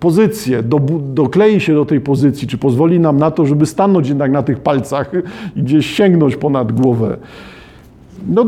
pozycję, 0.00 0.62
do, 0.62 0.80
doklei 1.14 1.60
się 1.60 1.74
do 1.74 1.84
tej 1.84 2.00
pozycji, 2.00 2.48
czy 2.48 2.58
pozwoli 2.58 3.00
nam 3.00 3.16
na 3.16 3.30
to, 3.30 3.46
żeby 3.46 3.66
stanąć 3.66 4.08
jednak 4.08 4.32
na 4.32 4.42
tych 4.42 4.58
palcach 4.58 5.12
i 5.56 5.62
gdzieś 5.62 5.86
sięgnąć 5.86 6.36
ponad 6.36 6.72
głowę. 6.72 7.16
No, 8.28 8.46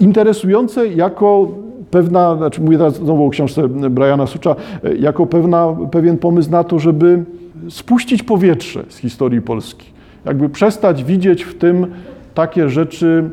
interesujące 0.00 0.88
jako 0.88 1.48
pewna, 1.90 2.36
znaczy 2.36 2.60
mówię 2.60 2.78
teraz 2.78 2.96
znowu 2.96 3.26
o 3.26 3.30
książce 3.30 3.68
Briana 3.68 4.26
Sucza, 4.26 4.56
jako 4.98 5.26
pewna, 5.26 5.76
pewien 5.90 6.18
pomysł 6.18 6.50
na 6.50 6.64
to, 6.64 6.78
żeby 6.78 7.24
spuścić 7.70 8.22
powietrze 8.22 8.84
z 8.88 8.96
historii 8.98 9.42
Polski. 9.42 9.86
Jakby 10.24 10.48
przestać 10.48 11.04
widzieć 11.04 11.42
w 11.42 11.54
tym 11.58 11.86
takie 12.34 12.68
rzeczy, 12.68 13.30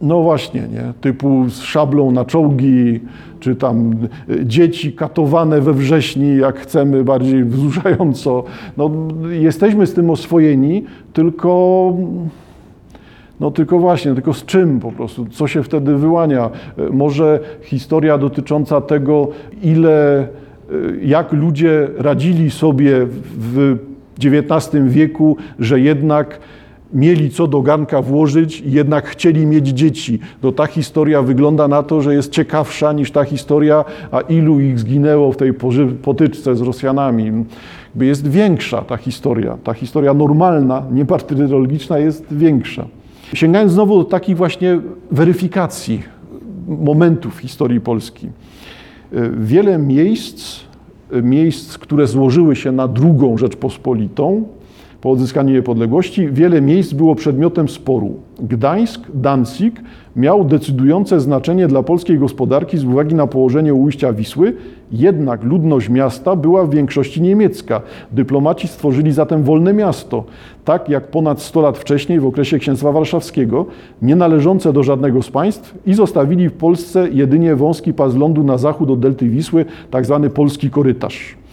no 0.00 0.22
właśnie, 0.22 0.60
nie? 0.60 0.92
typu 1.00 1.48
z 1.48 1.60
szablą 1.60 2.10
na 2.10 2.24
czołgi, 2.24 3.00
czy 3.40 3.56
tam 3.56 3.92
e, 4.30 4.46
dzieci 4.46 4.92
katowane 4.92 5.60
we 5.60 5.72
wrześni, 5.72 6.36
jak 6.36 6.58
chcemy, 6.58 7.04
bardziej 7.04 7.44
wzruszająco. 7.44 8.44
No, 8.76 8.90
jesteśmy 9.30 9.86
z 9.86 9.94
tym 9.94 10.10
oswojeni, 10.10 10.84
tylko, 11.12 11.92
no, 13.40 13.50
tylko 13.50 13.78
właśnie, 13.78 14.14
tylko 14.14 14.34
z 14.34 14.44
czym 14.44 14.80
po 14.80 14.92
prostu, 14.92 15.26
co 15.26 15.46
się 15.46 15.62
wtedy 15.62 15.96
wyłania. 15.96 16.50
E, 16.78 16.90
może 16.90 17.40
historia 17.62 18.18
dotycząca 18.18 18.80
tego, 18.80 19.28
ile 19.62 20.28
jak 21.02 21.32
ludzie 21.32 21.88
radzili 21.96 22.50
sobie 22.50 23.06
w 23.36 23.76
XIX 24.24 24.84
wieku, 24.84 25.36
że 25.58 25.80
jednak 25.80 26.40
mieli 26.94 27.30
co 27.30 27.46
do 27.46 27.62
garnka 27.62 28.02
włożyć 28.02 28.60
i 28.60 28.72
jednak 28.72 29.06
chcieli 29.08 29.46
mieć 29.46 29.68
dzieci. 29.68 30.18
To 30.40 30.52
ta 30.52 30.66
historia 30.66 31.22
wygląda 31.22 31.68
na 31.68 31.82
to, 31.82 32.02
że 32.02 32.14
jest 32.14 32.32
ciekawsza 32.32 32.92
niż 32.92 33.10
ta 33.10 33.24
historia, 33.24 33.84
a 34.10 34.20
ilu 34.20 34.60
ich 34.60 34.78
zginęło 34.78 35.32
w 35.32 35.36
tej 35.36 35.52
potyczce 36.02 36.56
z 36.56 36.60
Rosjanami. 36.60 37.44
Jest 38.00 38.28
większa 38.28 38.82
ta 38.82 38.96
historia. 38.96 39.58
Ta 39.64 39.72
historia 39.72 40.14
normalna, 40.14 40.82
niepartyologiczna 40.92 41.98
jest 41.98 42.26
większa. 42.30 42.86
Sięgając 43.34 43.72
znowu 43.72 43.98
do 43.98 44.04
takich 44.04 44.36
właśnie 44.36 44.80
weryfikacji 45.10 46.02
momentów 46.66 47.38
historii 47.38 47.80
Polski. 47.80 48.28
Wiele 49.38 49.78
miejsc, 49.78 50.60
miejsc, 51.22 51.78
które 51.78 52.06
złożyły 52.06 52.56
się 52.56 52.72
na 52.72 52.88
drugą 52.88 53.38
Rzeczpospolitą 53.38 54.44
po 55.04 55.10
odzyskaniu 55.10 55.54
niepodległości, 55.54 56.28
wiele 56.28 56.60
miejsc 56.60 56.92
było 56.92 57.14
przedmiotem 57.14 57.68
sporu. 57.68 58.14
Gdańsk, 58.40 59.00
Danzig 59.14 59.80
miał 60.16 60.44
decydujące 60.44 61.20
znaczenie 61.20 61.66
dla 61.66 61.82
polskiej 61.82 62.18
gospodarki 62.18 62.78
z 62.78 62.84
uwagi 62.84 63.14
na 63.14 63.26
położenie 63.26 63.74
ujścia 63.74 64.12
Wisły, 64.12 64.56
jednak 64.92 65.42
ludność 65.42 65.88
miasta 65.88 66.36
była 66.36 66.64
w 66.66 66.70
większości 66.70 67.22
niemiecka. 67.22 67.80
Dyplomaci 68.12 68.68
stworzyli 68.68 69.12
zatem 69.12 69.42
wolne 69.42 69.72
miasto, 69.72 70.24
tak 70.64 70.88
jak 70.88 71.08
ponad 71.08 71.42
100 71.42 71.60
lat 71.60 71.78
wcześniej 71.78 72.20
w 72.20 72.26
okresie 72.26 72.58
Księstwa 72.58 72.92
Warszawskiego, 72.92 73.66
nie 74.02 74.16
należące 74.16 74.72
do 74.72 74.82
żadnego 74.82 75.22
z 75.22 75.30
państw 75.30 75.74
i 75.86 75.94
zostawili 75.94 76.48
w 76.48 76.52
Polsce 76.52 77.08
jedynie 77.12 77.56
wąski 77.56 77.92
pas 77.94 78.16
lądu 78.16 78.44
na 78.44 78.58
zachód 78.58 78.90
od 78.90 79.00
delty 79.00 79.28
Wisły, 79.28 79.64
tak 79.90 80.04
zwany 80.06 80.30
polski 80.30 80.70
korytarz. 80.70 81.43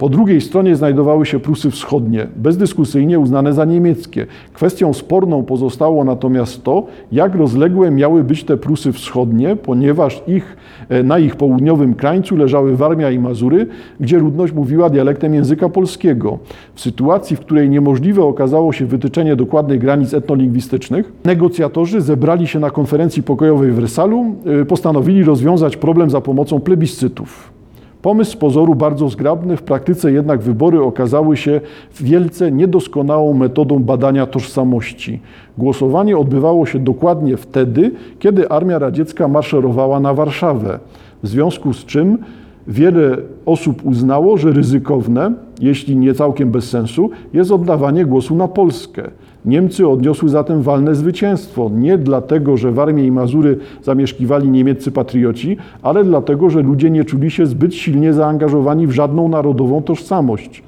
Po 0.00 0.08
drugiej 0.08 0.40
stronie 0.40 0.76
znajdowały 0.76 1.26
się 1.26 1.40
Prusy 1.40 1.70
Wschodnie, 1.70 2.26
bezdyskusyjnie 2.36 3.18
uznane 3.18 3.52
za 3.52 3.64
niemieckie. 3.64 4.26
Kwestią 4.52 4.94
sporną 4.94 5.42
pozostało 5.42 6.04
natomiast 6.04 6.64
to, 6.64 6.86
jak 7.12 7.34
rozległe 7.34 7.90
miały 7.90 8.24
być 8.24 8.44
te 8.44 8.56
Prusy 8.56 8.92
Wschodnie, 8.92 9.56
ponieważ 9.56 10.22
ich, 10.26 10.56
e, 10.88 11.02
na 11.02 11.18
ich 11.18 11.36
południowym 11.36 11.94
krańcu 11.94 12.36
leżały 12.36 12.76
Warmia 12.76 13.10
i 13.10 13.18
Mazury, 13.18 13.66
gdzie 14.00 14.18
ludność 14.18 14.52
mówiła 14.52 14.90
dialektem 14.90 15.34
języka 15.34 15.68
polskiego. 15.68 16.38
W 16.74 16.80
sytuacji, 16.80 17.36
w 17.36 17.40
której 17.40 17.70
niemożliwe 17.70 18.22
okazało 18.22 18.72
się 18.72 18.86
wytyczenie 18.86 19.36
dokładnych 19.36 19.78
granic 19.78 20.14
etnolingwistycznych, 20.14 21.12
negocjatorzy 21.24 22.00
zebrali 22.00 22.46
się 22.46 22.58
na 22.58 22.70
konferencji 22.70 23.22
pokojowej 23.22 23.70
w 23.70 23.74
Wersalu, 23.74 24.34
e, 24.62 24.64
postanowili 24.64 25.24
rozwiązać 25.24 25.76
problem 25.76 26.10
za 26.10 26.20
pomocą 26.20 26.60
plebiscytów. 26.60 27.59
Pomysł 28.02 28.32
z 28.32 28.36
pozoru 28.36 28.74
bardzo 28.74 29.08
zgrabny, 29.08 29.56
w 29.56 29.62
praktyce 29.62 30.12
jednak 30.12 30.40
wybory 30.40 30.82
okazały 30.82 31.36
się 31.36 31.60
wielce 32.00 32.52
niedoskonałą 32.52 33.34
metodą 33.34 33.78
badania 33.78 34.26
tożsamości. 34.26 35.20
Głosowanie 35.58 36.18
odbywało 36.18 36.66
się 36.66 36.78
dokładnie 36.78 37.36
wtedy, 37.36 37.92
kiedy 38.18 38.48
Armia 38.48 38.78
Radziecka 38.78 39.28
maszerowała 39.28 40.00
na 40.00 40.14
Warszawę, 40.14 40.78
w 41.22 41.28
związku 41.28 41.72
z 41.72 41.84
czym 41.84 42.18
wiele 42.66 43.16
osób 43.46 43.86
uznało, 43.86 44.36
że 44.36 44.52
ryzykowne, 44.52 45.32
jeśli 45.60 45.96
nie 45.96 46.14
całkiem 46.14 46.50
bez 46.50 46.70
sensu, 46.70 47.10
jest 47.32 47.50
oddawanie 47.50 48.06
głosu 48.06 48.34
na 48.34 48.48
Polskę. 48.48 49.10
Niemcy 49.44 49.88
odniosły 49.88 50.28
zatem 50.28 50.62
walne 50.62 50.94
zwycięstwo. 50.94 51.70
Nie 51.74 51.98
dlatego, 51.98 52.56
że 52.56 52.72
w 52.72 52.78
Armii 52.78 53.06
i 53.06 53.12
Mazury 53.12 53.58
zamieszkiwali 53.82 54.48
niemieccy 54.48 54.92
patrioci, 54.92 55.56
ale 55.82 56.04
dlatego, 56.04 56.50
że 56.50 56.62
ludzie 56.62 56.90
nie 56.90 57.04
czuli 57.04 57.30
się 57.30 57.46
zbyt 57.46 57.74
silnie 57.74 58.12
zaangażowani 58.12 58.86
w 58.86 58.92
żadną 58.92 59.28
narodową 59.28 59.82
tożsamość. 59.82 60.62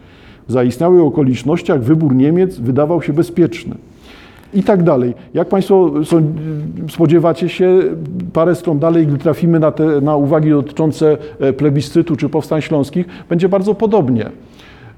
W 0.48 0.52
zaistniałych 0.52 1.02
okolicznościach 1.02 1.82
wybór 1.82 2.14
Niemiec 2.14 2.58
wydawał 2.58 3.02
się 3.02 3.12
bezpieczny. 3.12 3.74
I 4.54 4.62
tak 4.62 4.82
dalej. 4.82 5.14
Jak 5.34 5.48
Państwo 5.48 5.92
spodziewacie 6.88 7.48
się, 7.48 7.78
parę 8.32 8.54
stron 8.54 8.78
dalej, 8.78 9.06
gdy 9.06 9.18
trafimy 9.18 9.60
na, 9.60 9.72
te, 9.72 10.00
na 10.00 10.16
uwagi 10.16 10.50
dotyczące 10.50 11.16
e, 11.40 11.52
plebiscytu 11.52 12.16
czy 12.16 12.28
powstań 12.28 12.62
śląskich, 12.62 13.06
będzie 13.28 13.48
bardzo 13.48 13.74
podobnie. 13.74 14.30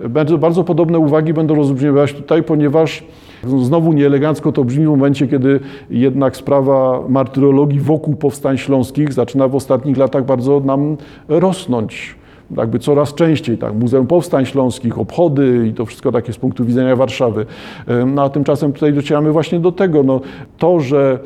Bardzo, 0.09 0.39
bardzo 0.39 0.65
podobne 0.65 0.99
uwagi 0.99 1.35
będą 1.35 1.55
rozbrzmiewać 1.55 2.13
tutaj, 2.13 2.43
ponieważ 2.43 3.05
Znowu 3.63 3.93
nieelegancko 3.93 4.53
to 4.53 4.65
brzmi 4.65 4.87
w 4.87 4.89
momencie, 4.89 5.29
kiedy 5.29 5.61
jednak 5.91 6.37
sprawa 6.37 7.03
martyrologii 7.09 7.81
wokół 7.81 8.17
powstań 8.17 8.59
śląskich 8.59 9.13
zaczyna 9.13 9.49
w 9.49 9.55
ostatnich 9.55 9.97
latach 9.97 10.25
bardzo 10.25 10.61
nam 10.61 10.97
rosnąć. 11.29 12.15
jakby 12.57 12.79
coraz 12.79 13.15
częściej, 13.15 13.59
tak, 13.59 13.75
Muzeum 13.75 14.07
Powstań 14.07 14.47
Śląskich, 14.47 14.99
obchody 14.99 15.67
i 15.69 15.75
to 15.75 15.87
wszystko 15.87 16.13
takie 16.13 16.33
z 16.33 16.37
punktu 16.37 16.65
widzenia 16.65 16.97
Warszawy. 16.97 17.47
No 18.07 18.23
a 18.23 18.29
tymczasem 18.29 18.73
tutaj 18.73 18.93
docieramy 18.93 19.33
właśnie 19.33 19.61
do 19.61 19.73
tego, 19.73 20.03
no, 20.03 20.21
to, 20.59 20.81
że 20.81 21.19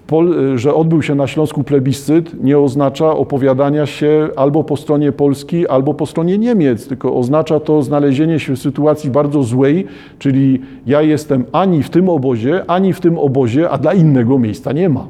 Pol, 0.00 0.34
że 0.58 0.74
odbył 0.74 1.02
się 1.02 1.14
na 1.14 1.26
Śląsku 1.26 1.64
plebiscyt, 1.64 2.44
nie 2.44 2.58
oznacza 2.58 3.10
opowiadania 3.10 3.86
się 3.86 4.28
albo 4.36 4.64
po 4.64 4.76
stronie 4.76 5.12
Polski, 5.12 5.68
albo 5.68 5.94
po 5.94 6.06
stronie 6.06 6.38
Niemiec, 6.38 6.88
tylko 6.88 7.16
oznacza 7.16 7.60
to 7.60 7.82
znalezienie 7.82 8.38
się 8.38 8.56
w 8.56 8.58
sytuacji 8.58 9.10
bardzo 9.10 9.42
złej, 9.42 9.86
czyli 10.18 10.60
ja 10.86 11.02
jestem 11.02 11.44
ani 11.52 11.82
w 11.82 11.90
tym 11.90 12.08
obozie, 12.08 12.64
ani 12.70 12.92
w 12.92 13.00
tym 13.00 13.18
obozie, 13.18 13.70
a 13.70 13.78
dla 13.78 13.92
innego 13.92 14.38
miejsca 14.38 14.72
nie 14.72 14.88
ma. 14.88 15.06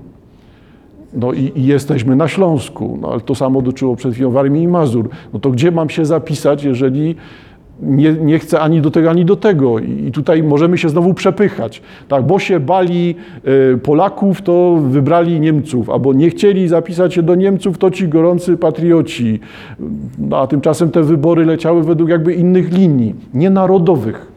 No 1.14 1.32
i, 1.32 1.52
i, 1.54 1.66
jesteśmy 1.66 2.16
na 2.16 2.28
Śląsku, 2.28 2.98
no 3.00 3.08
ale 3.08 3.20
to 3.20 3.34
samo 3.34 3.62
dotyczyło 3.62 3.96
przed 3.96 4.14
chwilą 4.14 4.30
Warmii 4.30 4.62
i 4.62 4.68
Mazur. 4.68 5.08
No 5.32 5.40
to 5.40 5.50
gdzie 5.50 5.70
mam 5.70 5.90
się 5.90 6.04
zapisać, 6.04 6.64
jeżeli 6.64 7.14
nie, 7.82 8.12
nie 8.12 8.38
chcę 8.38 8.60
ani 8.60 8.80
do 8.80 8.90
tego, 8.90 9.10
ani 9.10 9.24
do 9.24 9.36
tego. 9.36 9.78
I 9.78 10.10
tutaj 10.12 10.42
możemy 10.42 10.78
się 10.78 10.88
znowu 10.88 11.14
przepychać. 11.14 11.82
Tak, 12.08 12.26
bo 12.26 12.38
się 12.38 12.60
bali 12.60 13.14
y, 13.74 13.78
Polaków, 13.78 14.42
to 14.42 14.78
wybrali 14.88 15.40
Niemców, 15.40 15.90
albo 15.90 16.12
nie 16.12 16.30
chcieli 16.30 16.68
zapisać 16.68 17.14
się 17.14 17.22
do 17.22 17.34
Niemców, 17.34 17.78
to 17.78 17.90
ci 17.90 18.08
gorący 18.08 18.56
patrioci. 18.56 19.40
No, 20.18 20.38
a 20.38 20.46
tymczasem 20.46 20.90
te 20.90 21.02
wybory 21.02 21.44
leciały 21.44 21.82
według 21.82 22.10
jakby 22.10 22.34
innych 22.34 22.72
linii, 22.72 23.14
nie 23.34 23.50
narodowych, 23.50 24.32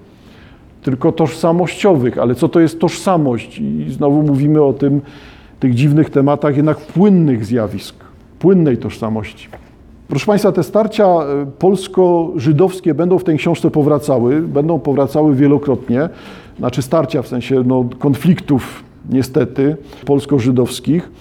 tylko 0.82 1.12
tożsamościowych. 1.12 2.18
Ale 2.18 2.36
co 2.36 2.50
to 2.50 2.60
jest 2.60 2.80
tożsamość? 2.80 3.60
I 3.60 3.86
znowu 3.90 4.24
mówimy 4.24 4.64
o 4.64 4.74
tym, 4.74 5.02
tych 5.60 5.74
dziwnych 5.74 6.10
tematach 6.10 6.56
jednak 6.56 6.78
płynnych 6.78 7.46
zjawisk, 7.46 7.96
płynnej 8.40 8.78
tożsamości. 8.78 9.50
Proszę 10.08 10.26
Państwa, 10.26 10.52
te 10.52 10.64
starcia 10.64 11.06
e, 11.06 11.46
polsko-żydowskie 11.60 12.94
będą 12.94 13.20
w 13.20 13.24
tej 13.24 13.38
książce 13.38 13.72
powracały, 13.72 14.42
będą 14.42 14.80
powracały 14.80 15.36
wielokrotnie, 15.36 16.10
znaczy 16.60 16.82
starcia 16.82 17.22
w 17.22 17.28
sensie 17.28 17.64
no, 17.66 17.86
konfliktów 18.00 18.84
niestety 19.10 19.78
polsko-żydowskich. 20.06 21.12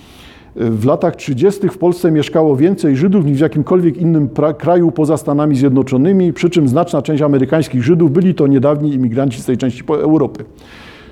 E, 0.56 0.70
w 0.70 0.84
latach 0.84 1.16
30. 1.16 1.68
w 1.68 1.78
Polsce 1.78 2.10
mieszkało 2.10 2.56
więcej 2.56 2.96
Żydów 2.96 3.24
niż 3.24 3.38
w 3.38 3.40
jakimkolwiek 3.40 3.96
innym 3.96 4.28
kraju 4.58 4.90
poza 4.90 5.16
Stanami 5.16 5.56
Zjednoczonymi, 5.56 6.32
przy 6.32 6.50
czym 6.50 6.68
znaczna 6.68 7.02
część 7.02 7.22
amerykańskich 7.22 7.82
Żydów 7.82 8.12
byli 8.12 8.34
to 8.34 8.46
niedawni 8.46 8.94
imigranci 8.94 9.40
z 9.40 9.44
tej 9.44 9.56
części 9.56 9.82
Europy. 9.88 10.44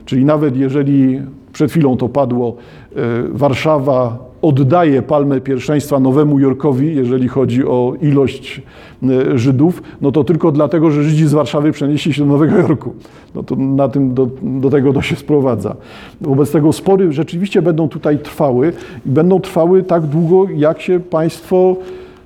Czyli 0.05 0.25
nawet 0.25 0.57
jeżeli 0.57 1.21
przed 1.53 1.71
chwilą 1.71 1.97
to 1.97 2.09
padło, 2.09 2.57
e, 2.97 2.97
Warszawa 3.33 4.33
oddaje 4.43 5.03
palmę 5.03 5.41
pierwszeństwa 5.41 6.01
Nowemu 6.01 6.39
Jorkowi, 6.39 6.97
jeżeli 6.97 7.29
chodzi 7.29 7.65
o 7.65 7.95
ilość 8.03 8.63
e, 9.03 9.39
Żydów, 9.39 9.83
no 10.01 10.13
to 10.13 10.25
tylko 10.25 10.53
dlatego, 10.53 10.91
że 10.91 11.03
Żydzi 11.03 11.27
z 11.27 11.33
Warszawy 11.33 11.73
przenieśli 11.73 12.13
się 12.13 12.23
do 12.23 12.29
Nowego 12.29 12.59
Jorku. 12.59 12.95
No 13.35 13.43
to 13.43 13.57
na 13.57 13.89
tym 13.89 14.15
do, 14.15 14.29
do 14.43 14.71
tego 14.71 14.93
to 14.93 15.03
się 15.03 15.17
sprowadza. 15.17 15.77
Wobec 16.21 16.51
tego 16.51 16.73
spory 16.73 17.13
rzeczywiście 17.13 17.63
będą 17.63 17.89
tutaj 17.89 18.19
trwały 18.19 18.73
i 19.07 19.11
będą 19.11 19.41
trwały 19.41 19.83
tak 19.83 20.03
długo, 20.03 20.47
jak 20.57 20.81
się 20.81 21.01
Państwo 21.01 21.77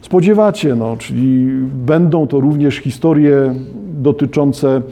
spodziewacie. 0.00 0.74
No, 0.74 0.96
czyli 0.96 1.46
będą 1.86 2.26
to 2.26 2.40
również 2.40 2.76
historie 2.76 3.54
dotyczące 3.84 4.82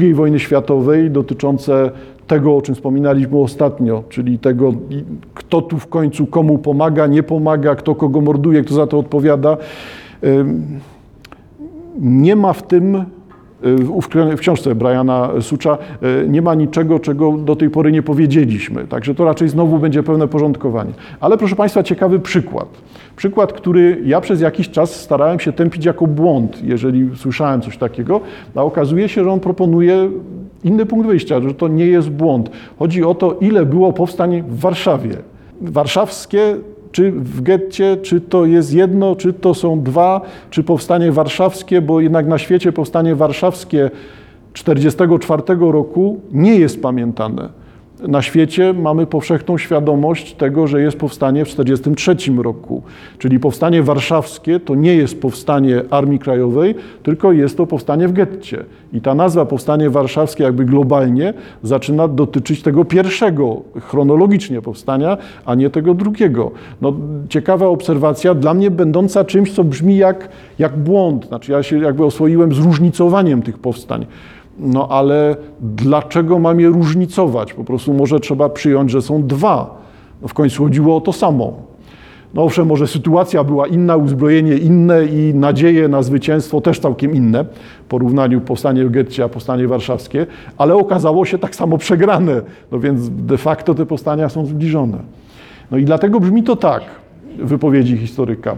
II 0.00 0.14
wojny 0.14 0.38
światowej, 0.38 1.10
dotyczące 1.10 1.90
tego, 2.26 2.56
o 2.56 2.62
czym 2.62 2.74
wspominaliśmy 2.74 3.38
ostatnio, 3.38 4.04
czyli 4.08 4.38
tego, 4.38 4.72
kto 5.34 5.62
tu 5.62 5.78
w 5.78 5.86
końcu 5.86 6.26
komu 6.26 6.58
pomaga, 6.58 7.06
nie 7.06 7.22
pomaga, 7.22 7.74
kto 7.74 7.94
kogo 7.94 8.20
morduje, 8.20 8.62
kto 8.62 8.74
za 8.74 8.86
to 8.86 8.98
odpowiada. 8.98 9.56
Nie 12.00 12.36
ma 12.36 12.52
w 12.52 12.62
tym, 12.62 13.04
w 14.36 14.38
książce 14.38 14.74
Briana 14.74 15.30
Sucza, 15.40 15.78
e, 16.02 16.28
nie 16.28 16.42
ma 16.42 16.54
niczego, 16.54 16.98
czego 16.98 17.32
do 17.32 17.56
tej 17.56 17.70
pory 17.70 17.92
nie 17.92 18.02
powiedzieliśmy. 18.02 18.86
Także 18.86 19.14
to 19.14 19.24
raczej 19.24 19.48
znowu 19.48 19.78
będzie 19.78 20.02
pełne 20.02 20.28
porządkowanie. 20.28 20.92
Ale 21.20 21.38
proszę 21.38 21.56
Państwa, 21.56 21.82
ciekawy 21.82 22.18
przykład. 22.18 22.68
Przykład, 23.16 23.52
który 23.52 24.00
ja 24.04 24.20
przez 24.20 24.40
jakiś 24.40 24.70
czas 24.70 25.00
starałem 25.00 25.40
się 25.40 25.52
tępić 25.52 25.84
jako 25.84 26.06
błąd, 26.06 26.64
jeżeli 26.64 27.10
słyszałem 27.16 27.60
coś 27.60 27.78
takiego, 27.78 28.20
a 28.54 28.62
okazuje 28.62 29.08
się, 29.08 29.24
że 29.24 29.30
on 29.30 29.40
proponuje 29.40 30.10
inny 30.64 30.86
punkt 30.86 31.06
wyjścia, 31.06 31.40
że 31.40 31.54
to 31.54 31.68
nie 31.68 31.86
jest 31.86 32.10
błąd. 32.10 32.50
Chodzi 32.78 33.04
o 33.04 33.14
to, 33.14 33.36
ile 33.40 33.66
było 33.66 33.92
powstań 33.92 34.42
w 34.48 34.60
Warszawie. 34.60 35.16
Warszawskie 35.60 36.56
czy 36.94 37.12
w 37.12 37.40
getcie, 37.42 37.96
czy 37.96 38.20
to 38.20 38.46
jest 38.46 38.74
jedno, 38.74 39.16
czy 39.16 39.32
to 39.32 39.54
są 39.54 39.82
dwa, 39.82 40.20
czy 40.50 40.62
powstanie 40.62 41.12
warszawskie, 41.12 41.80
bo 41.82 42.00
jednak 42.00 42.26
na 42.26 42.38
świecie 42.38 42.72
powstanie 42.72 43.14
warszawskie 43.14 43.90
1944 44.52 45.72
roku 45.72 46.20
nie 46.32 46.56
jest 46.56 46.82
pamiętane 46.82 47.63
na 48.08 48.22
świecie 48.22 48.72
mamy 48.72 49.06
powszechną 49.06 49.58
świadomość 49.58 50.34
tego, 50.34 50.66
że 50.66 50.82
jest 50.82 50.98
powstanie 50.98 51.44
w 51.44 51.48
1943 51.48 52.42
roku. 52.42 52.82
Czyli 53.18 53.40
powstanie 53.40 53.82
warszawskie 53.82 54.60
to 54.60 54.74
nie 54.74 54.94
jest 54.94 55.20
powstanie 55.20 55.82
Armii 55.90 56.18
Krajowej, 56.18 56.74
tylko 57.02 57.32
jest 57.32 57.56
to 57.56 57.66
powstanie 57.66 58.08
w 58.08 58.12
getcie. 58.12 58.64
I 58.92 59.00
ta 59.00 59.14
nazwa 59.14 59.46
powstanie 59.46 59.90
warszawskie 59.90 60.44
jakby 60.44 60.64
globalnie 60.64 61.34
zaczyna 61.62 62.08
dotyczyć 62.08 62.62
tego 62.62 62.84
pierwszego 62.84 63.62
chronologicznie 63.80 64.62
powstania, 64.62 65.18
a 65.44 65.54
nie 65.54 65.70
tego 65.70 65.94
drugiego. 65.94 66.50
No, 66.80 66.92
ciekawa 67.28 67.66
obserwacja, 67.66 68.34
dla 68.34 68.54
mnie 68.54 68.70
będąca 68.70 69.24
czymś, 69.24 69.52
co 69.52 69.64
brzmi 69.64 69.96
jak, 69.96 70.28
jak 70.58 70.76
błąd. 70.76 71.26
Znaczy 71.26 71.52
ja 71.52 71.62
się 71.62 71.78
jakby 71.78 72.04
oswoiłem 72.04 72.54
zróżnicowaniem 72.54 73.42
tych 73.42 73.58
powstań. 73.58 74.06
No 74.58 74.88
ale 74.88 75.36
dlaczego 75.60 76.38
mam 76.38 76.60
je 76.60 76.68
różnicować? 76.68 77.52
Po 77.52 77.64
prostu 77.64 77.94
może 77.94 78.20
trzeba 78.20 78.48
przyjąć, 78.48 78.90
że 78.90 79.02
są 79.02 79.26
dwa. 79.26 79.82
No 80.22 80.28
w 80.28 80.34
końcu 80.34 80.64
chodziło 80.64 80.96
o 80.96 81.00
to 81.00 81.12
samo. 81.12 81.52
No 82.34 82.42
owszem, 82.42 82.66
może 82.66 82.86
sytuacja 82.86 83.44
była 83.44 83.66
inna, 83.66 83.96
uzbrojenie 83.96 84.56
inne 84.56 85.04
i 85.04 85.34
nadzieje 85.34 85.88
na 85.88 86.02
zwycięstwo 86.02 86.60
też 86.60 86.78
całkiem 86.78 87.14
inne 87.14 87.44
w 87.84 87.88
porównaniu 87.88 88.40
powstanie 88.40 88.84
w 88.84 88.90
getcie 88.90 89.24
a 89.24 89.28
powstanie 89.28 89.68
warszawskie, 89.68 90.26
ale 90.58 90.74
okazało 90.74 91.24
się 91.24 91.38
tak 91.38 91.54
samo 91.54 91.78
przegrane. 91.78 92.42
No 92.72 92.80
więc 92.80 93.10
de 93.10 93.38
facto 93.38 93.74
te 93.74 93.86
powstania 93.86 94.28
są 94.28 94.46
zbliżone. 94.46 94.98
No 95.70 95.76
i 95.78 95.84
dlatego 95.84 96.20
brzmi 96.20 96.42
to 96.42 96.56
tak 96.56 96.82
wypowiedzi 97.38 97.96
historyka. 97.96 98.56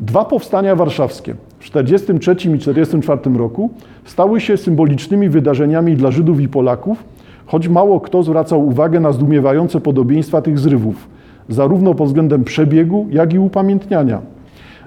Dwa 0.00 0.24
powstania 0.24 0.76
warszawskie 0.76 1.34
w 1.58 1.70
1943 1.70 2.32
i 2.32 2.58
1944 2.58 3.38
roku 3.38 3.70
stały 4.04 4.40
się 4.40 4.56
symbolicznymi 4.56 5.28
wydarzeniami 5.28 5.96
dla 5.96 6.10
Żydów 6.10 6.40
i 6.40 6.48
Polaków, 6.48 7.04
choć 7.46 7.68
mało 7.68 8.00
kto 8.00 8.22
zwracał 8.22 8.66
uwagę 8.66 9.00
na 9.00 9.12
zdumiewające 9.12 9.80
podobieństwa 9.80 10.42
tych 10.42 10.58
zrywów, 10.58 11.08
zarówno 11.48 11.94
pod 11.94 12.06
względem 12.06 12.44
przebiegu, 12.44 13.06
jak 13.10 13.32
i 13.32 13.38
upamiętniania. 13.38 14.20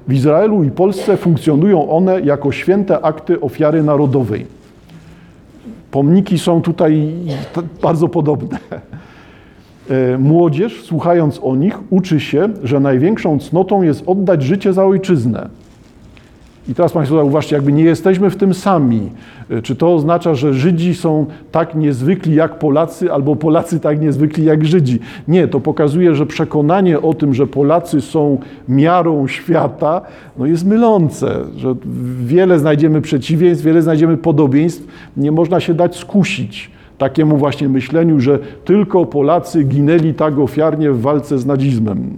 W 0.08 0.14
Izraelu 0.14 0.64
i 0.64 0.72
Polsce 0.72 1.18
funkcjonują 1.18 1.90
one 1.90 2.22
jako 2.22 2.52
święte 2.52 3.02
akty 3.02 3.42
ofiary 3.42 3.84
narodowej. 3.84 4.46
Pomniki 5.92 6.40
są 6.40 6.62
tutaj 6.62 7.14
bardzo 7.82 8.08
podobne. 8.08 8.60
E, 9.90 10.18
młodzież, 10.18 10.84
słuchając 10.84 11.40
o 11.44 11.56
nich, 11.56 11.80
uczy 11.90 12.20
się, 12.20 12.50
że 12.64 12.80
największą 12.80 13.40
cnotą 13.40 13.82
jest 13.82 14.04
oddać 14.06 14.44
życie 14.44 14.74
za 14.74 14.86
ojczyznę. 14.86 15.50
I 16.68 16.76
teraz 16.76 16.92
Państwo 16.92 17.16
zauważcie, 17.16 17.56
jakby 17.56 17.72
nie 17.72 17.84
jesteśmy 17.84 18.30
w 18.30 18.36
tym 18.36 18.54
sami. 18.54 19.10
E, 19.50 19.62
czy 19.62 19.76
to 19.76 19.94
oznacza, 19.96 20.36
że 20.36 20.54
Żydzi 20.54 20.96
są 20.96 21.26
tak 21.52 21.76
niezwykli 21.76 22.36
jak 22.36 22.60
Polacy, 22.60 23.14
albo 23.14 23.36
Polacy 23.36 23.80
tak 23.80 24.02
niezwykli 24.02 24.46
jak 24.46 24.66
Żydzi? 24.66 25.00
Nie, 25.28 25.48
to 25.48 25.60
pokazuje, 25.60 26.16
że 26.16 26.26
przekonanie 26.26 27.02
o 27.02 27.14
tym, 27.14 27.34
że 27.34 27.48
Polacy 27.48 28.02
są 28.02 28.38
miarą 28.68 29.28
świata, 29.28 30.02
no 30.38 30.46
jest 30.46 30.66
mylące, 30.66 31.36
że 31.58 31.76
wiele 32.24 32.60
znajdziemy 32.60 33.02
przeciwieństw, 33.02 33.66
wiele 33.66 33.82
znajdziemy 33.82 34.18
podobieństw, 34.18 34.88
nie 35.18 35.32
można 35.32 35.60
się 35.60 35.74
dać 35.74 35.96
skusić 35.96 36.79
takiemu 37.00 37.38
właśnie 37.38 37.70
myśleniu, 37.70 38.20
że 38.20 38.40
tylko 38.66 39.06
Polacy 39.06 39.64
ginęli 39.64 40.14
tak 40.14 40.40
ofiarnie 40.40 40.92
w 40.92 41.02
walce 41.02 41.40
z 41.40 41.46
nazizmem. 41.46 42.14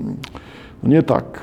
No 0.83 0.89
nie 0.89 1.03
tak. 1.03 1.39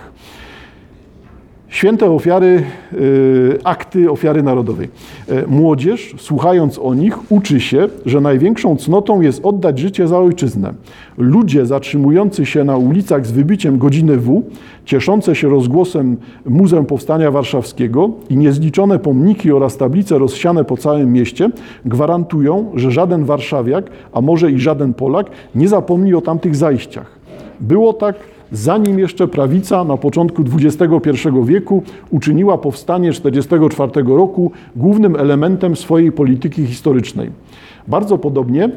Święte 1.69 2.11
ofiary, 2.11 2.63
y, 2.93 3.59
akty 3.65 4.11
ofiary 4.11 4.43
narodowej. 4.43 4.89
E, 5.29 5.47
młodzież, 5.47 6.15
słuchając 6.19 6.79
o 6.79 6.95
nich, 6.95 7.33
uczy 7.33 7.61
się, 7.61 7.89
że 8.07 8.21
największą 8.21 8.77
cnotą 8.77 9.21
jest 9.21 9.45
oddać 9.45 9.79
życie 9.79 10.09
za 10.09 10.19
ojczyznę. 10.19 10.73
Ludzie 11.19 11.67
zatrzymujący 11.67 12.47
się 12.47 12.65
na 12.65 12.77
ulicach 12.77 13.27
z 13.27 13.33
wybiciem 13.33 13.79
godziny 13.79 14.17
W, 14.17 14.43
cieszące 14.85 15.35
się 15.35 15.49
rozgłosem 15.49 16.17
Muzeum 16.47 16.87
Powstania 16.87 17.31
Warszawskiego 17.31 18.11
i 18.31 18.37
niezliczone 18.37 18.99
pomniki 18.99 19.53
oraz 19.53 19.77
tablice 19.77 20.19
rozsiane 20.19 20.65
po 20.65 20.77
całym 20.77 21.13
mieście 21.13 21.51
gwarantują, 21.85 22.73
że 22.75 22.91
żaden 22.91 23.25
warszawiak, 23.25 23.91
a 24.13 24.21
może 24.21 24.53
i 24.53 24.59
żaden 24.59 24.95
Polak 24.95 25.31
nie 25.55 25.69
zapomni 25.69 26.15
o 26.15 26.21
tamtych 26.21 26.57
zajściach. 26.57 27.19
Było 27.61 27.93
tak 27.93 28.17
zanim 28.53 28.99
jeszcze 28.99 29.29
prawica 29.29 29.85
na 29.85 29.97
początku 29.97 30.43
XXI 30.55 31.29
wieku 31.45 31.83
uczyniła 32.11 32.59
powstanie 32.59 33.13
1944 33.13 34.17
roku 34.17 34.53
głównym 34.77 35.17
elementem 35.17 35.77
swojej 35.77 36.13
polityki 36.13 36.67
historycznej. 36.67 37.31
Bardzo 37.89 38.19
podobnie 38.19 38.71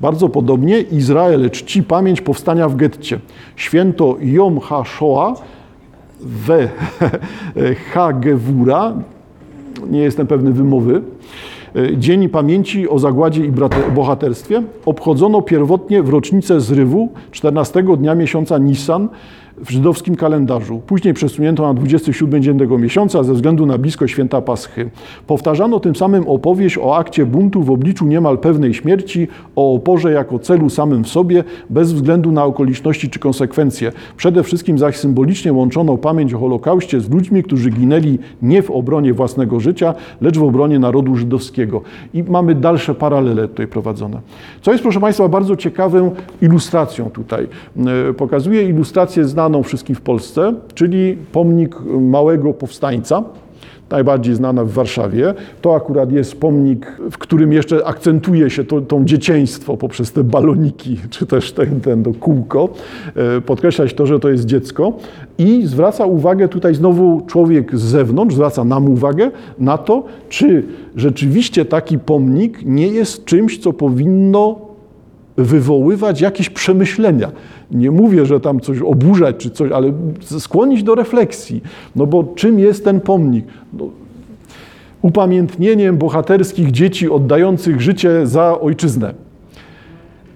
bardzo 0.00 0.28
podobnie 0.28 0.80
Izrael 0.80 1.50
czci 1.50 1.82
pamięć 1.82 2.20
powstania 2.20 2.68
w 2.68 2.76
getcie. 2.76 3.20
Święto 3.56 4.16
Yom 4.20 4.60
HaShoah 4.60 5.42
we 6.20 6.68
Hagewura, 7.92 8.92
nie 9.90 10.00
jestem 10.00 10.26
pewny 10.26 10.52
wymowy, 10.52 11.02
Dzień 11.96 12.28
Pamięci 12.28 12.88
o 12.88 12.98
Zagładzie 12.98 13.44
i 13.44 13.52
Bohaterstwie. 13.94 14.62
Obchodzono 14.86 15.42
pierwotnie 15.42 16.02
w 16.02 16.08
rocznicę 16.08 16.60
zrywu 16.60 17.08
14 17.30 17.82
dnia 17.98 18.14
miesiąca 18.14 18.58
Nisan 18.58 19.08
w 19.58 19.70
żydowskim 19.70 20.16
kalendarzu. 20.16 20.80
Później 20.86 21.14
przesunięto 21.14 21.62
na 21.62 21.74
27 21.74 22.42
dzień 22.42 22.58
tego 22.58 22.78
miesiąca 22.78 23.22
ze 23.22 23.34
względu 23.34 23.66
na 23.66 23.78
blisko 23.78 24.06
święta 24.06 24.40
Paschy. 24.40 24.90
Powtarzano 25.26 25.80
tym 25.80 25.96
samym 25.96 26.28
opowieść 26.28 26.78
o 26.78 26.96
akcie 26.96 27.26
buntu 27.26 27.62
w 27.62 27.70
obliczu 27.70 28.06
niemal 28.06 28.38
pewnej 28.38 28.74
śmierci, 28.74 29.28
o 29.56 29.74
oporze 29.74 30.12
jako 30.12 30.38
celu 30.38 30.70
samym 30.70 31.04
w 31.04 31.08
sobie, 31.08 31.44
bez 31.70 31.92
względu 31.92 32.32
na 32.32 32.44
okoliczności 32.44 33.10
czy 33.10 33.18
konsekwencje. 33.18 33.92
Przede 34.16 34.42
wszystkim 34.42 34.78
zaś 34.78 34.96
symbolicznie 34.96 35.52
łączono 35.52 35.98
pamięć 35.98 36.34
o 36.34 36.38
Holokauście 36.38 37.00
z 37.00 37.10
ludźmi, 37.10 37.42
którzy 37.42 37.70
ginęli 37.70 38.18
nie 38.42 38.62
w 38.62 38.70
obronie 38.70 39.14
własnego 39.14 39.60
życia, 39.60 39.94
lecz 40.20 40.38
w 40.38 40.42
obronie 40.42 40.78
narodu 40.78 41.16
żydowskiego. 41.16 41.82
I 42.14 42.22
mamy 42.22 42.54
dalsze 42.54 42.94
paralele 42.94 43.48
tutaj 43.48 43.66
prowadzone. 43.66 44.20
Co 44.62 44.72
jest, 44.72 44.82
proszę 44.82 45.00
Państwa, 45.00 45.28
bardzo 45.28 45.56
ciekawą 45.56 46.10
ilustracją 46.42 47.10
tutaj. 47.10 47.48
E, 48.10 48.12
pokazuję 48.12 48.62
ilustrację 48.68 49.24
znaną 49.24 49.45
znaną 49.46 49.62
wszystkim 49.62 49.96
w 49.96 50.00
Polsce, 50.00 50.54
czyli 50.74 51.16
pomnik 51.32 51.76
małego 52.00 52.54
powstańca, 52.54 53.22
najbardziej 53.90 54.34
znana 54.34 54.64
w 54.64 54.70
Warszawie. 54.70 55.34
To 55.62 55.74
akurat 55.74 56.12
jest 56.12 56.40
pomnik, 56.40 56.92
w 57.10 57.18
którym 57.18 57.52
jeszcze 57.52 57.86
akcentuje 57.86 58.50
się 58.50 58.64
to, 58.64 58.80
to 58.80 59.00
dzieciństwo 59.04 59.76
poprzez 59.76 60.12
te 60.12 60.24
baloniki, 60.24 60.96
czy 61.10 61.26
też 61.26 61.52
ten, 61.52 61.80
ten 61.80 62.02
to 62.02 62.14
kółko. 62.14 62.68
E, 63.16 63.40
podkreślać 63.40 63.94
to, 63.94 64.06
że 64.06 64.20
to 64.20 64.28
jest 64.28 64.44
dziecko. 64.44 64.92
I 65.38 65.66
zwraca 65.66 66.06
uwagę 66.06 66.48
tutaj 66.48 66.74
znowu 66.74 67.22
człowiek 67.26 67.76
z 67.76 67.82
zewnątrz, 67.82 68.34
zwraca 68.34 68.64
nam 68.64 68.88
uwagę 68.88 69.30
na 69.58 69.78
to, 69.78 70.04
czy 70.28 70.62
rzeczywiście 70.96 71.64
taki 71.64 71.98
pomnik 71.98 72.58
nie 72.64 72.88
jest 72.88 73.24
czymś, 73.24 73.58
co 73.58 73.72
powinno 73.72 74.65
wywoływać 75.36 76.20
jakieś 76.20 76.50
przemyślenia. 76.50 77.30
Nie 77.70 77.90
mówię, 77.90 78.26
że 78.26 78.40
tam 78.40 78.60
coś 78.60 78.78
oburzać 78.80 79.36
czy 79.36 79.50
coś, 79.50 79.72
ale 79.72 79.92
skłonić 80.20 80.82
do 80.82 80.94
refleksji. 80.94 81.62
No 81.96 82.06
bo 82.06 82.24
czym 82.34 82.58
jest 82.58 82.84
ten 82.84 83.00
pomnik? 83.00 83.44
No, 83.72 83.88
upamiętnieniem 85.02 85.96
bohaterskich 85.96 86.70
dzieci 86.70 87.10
oddających 87.10 87.80
życie 87.80 88.26
za 88.26 88.60
ojczyznę. 88.60 89.14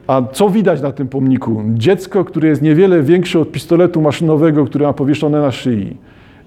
A 0.07 0.23
co 0.33 0.51
widać 0.51 0.83
na 0.83 0.93
tym 0.93 1.09
pomniku? 1.09 1.63
Dziecko, 1.75 2.25
które 2.25 2.49
jest 2.49 2.63
niewiele 2.63 3.03
większe 3.03 3.41
od 3.41 3.53
pistoletu 3.53 4.01
maszynowego, 4.01 4.65
które 4.65 4.87
ma 4.87 4.93
powieszone 4.93 5.41
na 5.41 5.51
szyi. 5.51 5.97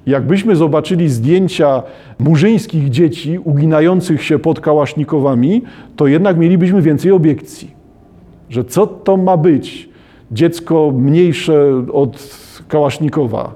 Jakbyśmy 0.06 0.56
zobaczyli 0.56 1.10
zdjęcia 1.10 1.84
murzyńskich 2.20 2.90
dzieci 2.90 3.40
uginających 3.44 4.24
się 4.24 4.40
pod 4.40 4.60
kałasznikowami, 4.60 5.62
to 5.96 6.08
jednak 6.08 6.38
mielibyśmy 6.38 6.82
więcej 6.82 7.12
obiekcji. 7.12 7.83
Że 8.54 8.64
co 8.64 8.88
to 8.88 9.18
ma 9.18 9.38
być? 9.38 9.94
dziecko 10.32 10.92
mniejsze 10.96 11.86
od 11.94 12.38
Kałasznikowa 12.68 13.54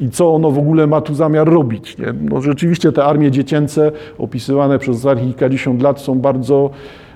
i 0.00 0.10
co 0.10 0.34
ono 0.34 0.50
w 0.50 0.58
ogóle 0.58 0.86
ma 0.86 1.00
tu 1.00 1.14
zamiar 1.14 1.48
robić. 1.48 1.98
Nie? 1.98 2.14
No 2.20 2.40
rzeczywiście 2.40 2.92
te 2.92 3.04
armie 3.04 3.30
dziecięce 3.30 3.92
opisywane 4.18 4.78
przez 4.78 4.96
ostatnich 4.96 5.26
kilkadziesiąt 5.26 5.82
lat 5.82 6.00
są 6.00 6.18
bardzo 6.18 6.70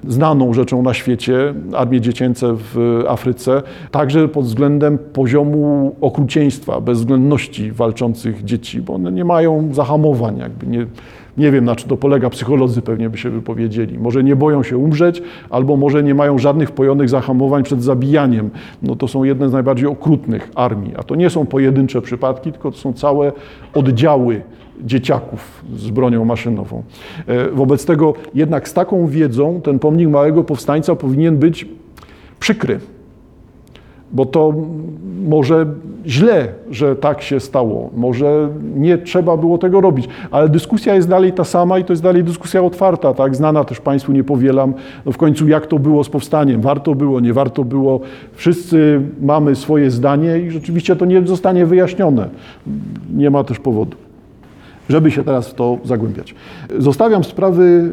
znaną 0.09 0.55
rzeczą 0.55 0.83
na 0.83 0.95
świecie, 0.95 1.55
armie 1.77 2.01
dziecięce 2.01 2.55
w 2.57 3.03
Afryce, 3.09 3.63
także 3.91 4.29
pod 4.29 4.45
względem 4.45 4.99
poziomu 4.99 5.97
okrucieństwa, 6.01 6.81
bezwzględności 6.81 7.73
walczących 7.73 8.45
dzieci, 8.45 8.81
bo 8.81 8.95
one 8.95 9.13
nie 9.13 9.25
mają 9.25 9.69
zahamowań, 9.73 10.39
jakby 10.39 10.67
nie, 10.67 10.87
nie 11.37 11.51
wiem, 11.51 11.65
na 11.65 11.77
czym 11.77 11.89
to 11.89 11.97
polega, 11.97 12.31
psycholodzy 12.31 12.83
pewnie 12.83 13.11
by 13.11 13.19
się 13.19 13.31
wypowiedzieli. 13.31 13.99
Może 13.99 14.25
nie 14.25 14.37
boją 14.37 14.63
się 14.63 14.77
umrzeć, 14.77 15.23
albo 15.51 15.77
może 15.77 16.03
nie 16.03 16.15
mają 16.15 16.39
żadnych 16.39 16.69
wpojonych 16.69 17.09
zahamowań 17.09 17.63
przed 17.63 17.83
zabijaniem. 17.83 18.51
No 18.83 18.97
to 18.97 19.09
są 19.09 19.25
jedne 19.25 19.49
z 19.49 19.53
najbardziej 19.53 19.87
okrutnych 19.87 20.51
armii, 20.55 20.93
a 20.97 21.03
to 21.03 21.15
nie 21.15 21.31
są 21.31 21.47
pojedyncze 21.47 22.03
przypadki, 22.03 22.53
tylko 22.53 22.71
to 22.71 22.77
są 22.77 22.93
całe 22.93 23.33
oddziały 23.75 24.43
dzieciaków 24.81 25.65
z 25.77 25.91
bronią 25.91 26.25
maszynową. 26.25 26.83
E, 27.27 27.49
wobec 27.51 27.85
tego 27.87 28.15
jednak 28.35 28.69
z 28.69 28.75
taką 28.75 29.07
wiedzą 29.07 29.61
ten 29.61 29.79
pomnik 29.79 30.09
małego 30.09 30.45
powstańca 30.45 30.97
powinien 30.97 31.37
być 31.37 31.67
przykry 32.41 32.81
bo 34.13 34.27
to 34.27 34.55
może 35.29 35.67
źle, 36.07 36.49
że 36.71 36.97
tak 36.97 37.23
się 37.23 37.41
stało, 37.41 37.91
może 37.97 38.49
nie 38.75 38.99
trzeba 38.99 39.37
było 39.37 39.59
tego 39.59 39.81
robić, 39.81 40.09
ale 40.31 40.49
dyskusja 40.49 40.95
jest 40.95 41.09
dalej 41.09 41.33
ta 41.33 41.45
sama 41.45 41.79
i 41.79 41.85
to 41.85 41.93
jest 41.93 42.03
dalej 42.03 42.25
dyskusja 42.25 42.63
otwarta, 42.63 43.15
tak, 43.15 43.37
znana 43.37 43.65
też 43.65 43.81
Państwu 43.81 44.13
nie 44.13 44.25
powielam, 44.25 44.75
no 45.07 45.13
w 45.13 45.17
końcu 45.17 45.49
jak 45.49 45.67
to 45.67 45.79
było 45.79 46.05
z 46.05 46.09
powstaniem, 46.09 46.61
warto 46.61 46.95
było, 46.95 47.21
nie 47.21 47.33
warto 47.33 47.65
było, 47.65 48.01
wszyscy 48.33 49.01
mamy 49.21 49.55
swoje 49.55 49.91
zdanie 49.91 50.39
i 50.39 50.51
rzeczywiście 50.51 50.97
to 50.97 51.05
nie 51.05 51.27
zostanie 51.27 51.67
wyjaśnione, 51.67 52.29
nie 53.15 53.31
ma 53.31 53.45
też 53.45 53.59
powodu 53.59 54.02
żeby 54.93 55.11
się 55.11 55.25
teraz 55.25 55.49
w 55.49 55.55
to 55.55 55.79
zagłębiać. 55.85 56.35
Zostawiam 56.79 57.25
sprawy 57.25 57.93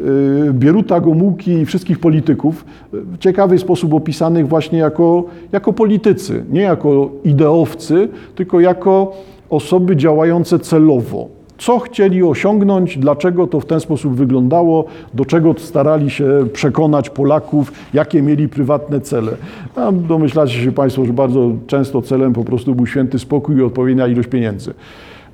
y, 0.50 0.54
Bieruta, 0.54 1.00
Gomułki 1.00 1.52
i 1.52 1.66
wszystkich 1.66 2.00
polityków 2.00 2.66
w 2.94 3.18
ciekawy 3.18 3.58
sposób 3.58 3.94
opisanych 3.94 4.48
właśnie 4.48 4.80
jako, 4.80 5.24
jako 5.52 5.74
politycy, 5.74 6.44
nie 6.50 6.62
jako 6.62 7.10
ideowcy, 7.24 8.10
tylko 8.36 8.60
jako 8.60 9.12
osoby 9.50 9.96
działające 9.96 10.60
celowo. 10.60 11.28
Co 11.58 11.80
chcieli 11.80 12.24
osiągnąć, 12.24 12.98
dlaczego 12.98 13.48
to 13.48 13.60
w 13.60 13.66
ten 13.66 13.80
sposób 13.80 14.16
wyglądało, 14.16 14.86
do 15.14 15.26
czego 15.26 15.56
starali 15.58 16.10
się 16.10 16.28
przekonać 16.54 17.10
Polaków, 17.10 17.72
jakie 17.94 18.22
mieli 18.22 18.50
prywatne 18.50 19.02
cele. 19.02 19.32
A 19.76 19.92
domyślacie 19.92 20.54
się 20.54 20.72
Państwo, 20.72 21.06
że 21.06 21.14
bardzo 21.14 21.52
często 21.68 22.02
celem 22.02 22.34
po 22.34 22.44
prostu 22.44 22.76
był 22.76 22.88
święty 22.88 23.20
spokój 23.20 23.56
i 23.56 23.62
odpowiednia 23.62 24.08
ilość 24.08 24.30
pieniędzy 24.30 24.74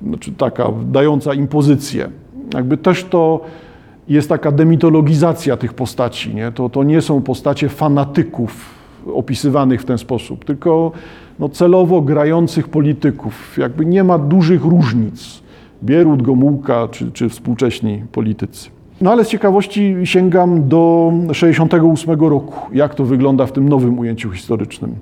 znaczy 0.02 0.32
taka 0.32 0.68
dająca 0.84 1.34
impozycję. 1.34 2.10
Jakby 2.54 2.76
też 2.76 3.04
to 3.04 3.40
jest 4.08 4.28
taka 4.28 4.52
demitologizacja 4.52 5.56
tych 5.56 5.74
postaci. 5.74 6.34
Nie? 6.34 6.52
To, 6.52 6.68
to 6.68 6.84
nie 6.84 7.00
są 7.00 7.22
postacie 7.22 7.68
fanatyków 7.68 8.74
opisywanych 9.14 9.82
w 9.82 9.84
ten 9.84 9.98
sposób, 9.98 10.44
tylko 10.44 10.92
no, 11.38 11.48
celowo 11.48 12.02
grających 12.02 12.68
polityków. 12.68 13.58
Jakby 13.58 13.86
nie 13.86 14.04
ma 14.04 14.18
dużych 14.18 14.64
różnic. 14.64 15.42
Bierut, 15.84 16.22
Gomułka 16.22 16.88
czy, 16.88 17.12
czy 17.12 17.28
współcześni 17.28 18.02
politycy. 18.12 18.70
No 19.00 19.12
ale 19.12 19.24
z 19.24 19.28
ciekawości 19.28 19.96
sięgam 20.04 20.68
do 20.68 21.12
68 21.32 22.20
roku, 22.20 22.74
jak 22.74 22.94
to 22.94 23.04
wygląda 23.04 23.46
w 23.46 23.52
tym 23.52 23.68
nowym 23.68 23.98
ujęciu 23.98 24.30
historycznym. 24.30 24.94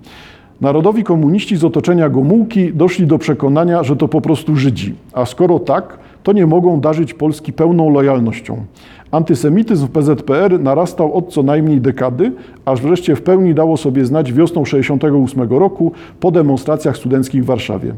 Narodowi 0.61 1.05
komuniści 1.05 1.57
z 1.57 1.65
otoczenia 1.65 2.09
Gomułki 2.09 2.73
doszli 2.73 3.07
do 3.07 3.19
przekonania, 3.19 3.83
że 3.83 3.97
to 3.97 4.09
po 4.09 4.21
prostu 4.21 4.57
Żydzi, 4.57 4.95
a 5.13 5.27
skoro 5.27 5.59
tak, 5.59 5.99
to 6.23 6.33
nie 6.33 6.47
mogą 6.47 6.81
darzyć 6.81 7.15
Polski 7.15 7.53
pełną 7.53 7.91
lojalnością. 7.91 8.65
Antysemityzm 9.11 9.87
w 9.87 9.91
PZPR 9.91 10.61
narastał 10.61 11.15
od 11.15 11.33
co 11.33 11.43
najmniej 11.43 11.81
dekady, 11.81 12.33
aż 12.65 12.81
wreszcie 12.81 13.17
w 13.17 13.23
pełni 13.23 13.55
dało 13.55 13.77
sobie 13.77 14.05
znać 14.05 14.33
wiosną 14.33 14.65
1968 14.65 15.59
roku 15.59 15.93
po 16.21 16.31
demonstracjach 16.31 16.97
studenckich 16.97 17.43
w 17.43 17.47
Warszawie. 17.47 17.95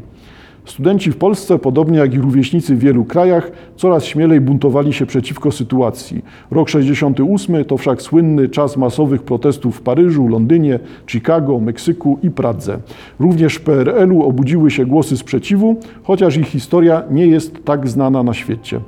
Studenci 0.67 1.11
w 1.11 1.17
Polsce, 1.17 1.59
podobnie 1.59 1.97
jak 1.97 2.13
i 2.13 2.19
rówieśnicy 2.19 2.75
w 2.75 2.79
wielu 2.79 3.05
krajach, 3.05 3.51
coraz 3.75 4.05
śmielej 4.05 4.41
buntowali 4.41 4.93
się 4.93 5.05
przeciwko 5.05 5.51
sytuacji. 5.51 6.25
Rok 6.51 6.69
68 6.69 7.65
to 7.65 7.77
wszak 7.77 8.01
słynny 8.01 8.49
czas 8.49 8.77
masowych 8.77 9.23
protestów 9.23 9.77
w 9.77 9.81
Paryżu, 9.81 10.27
Londynie, 10.27 10.79
Chicago, 11.07 11.59
Meksyku 11.59 12.19
i 12.23 12.31
Pradze. 12.31 12.79
Również 13.19 13.55
w 13.55 13.61
PRL-u 13.61 14.23
obudziły 14.23 14.71
się 14.71 14.85
głosy 14.85 15.17
sprzeciwu, 15.17 15.79
chociaż 16.03 16.37
ich 16.37 16.47
historia 16.47 17.03
nie 17.11 17.27
jest 17.27 17.65
tak 17.65 17.87
znana 17.87 18.23
na 18.23 18.33
świecie. 18.33 18.79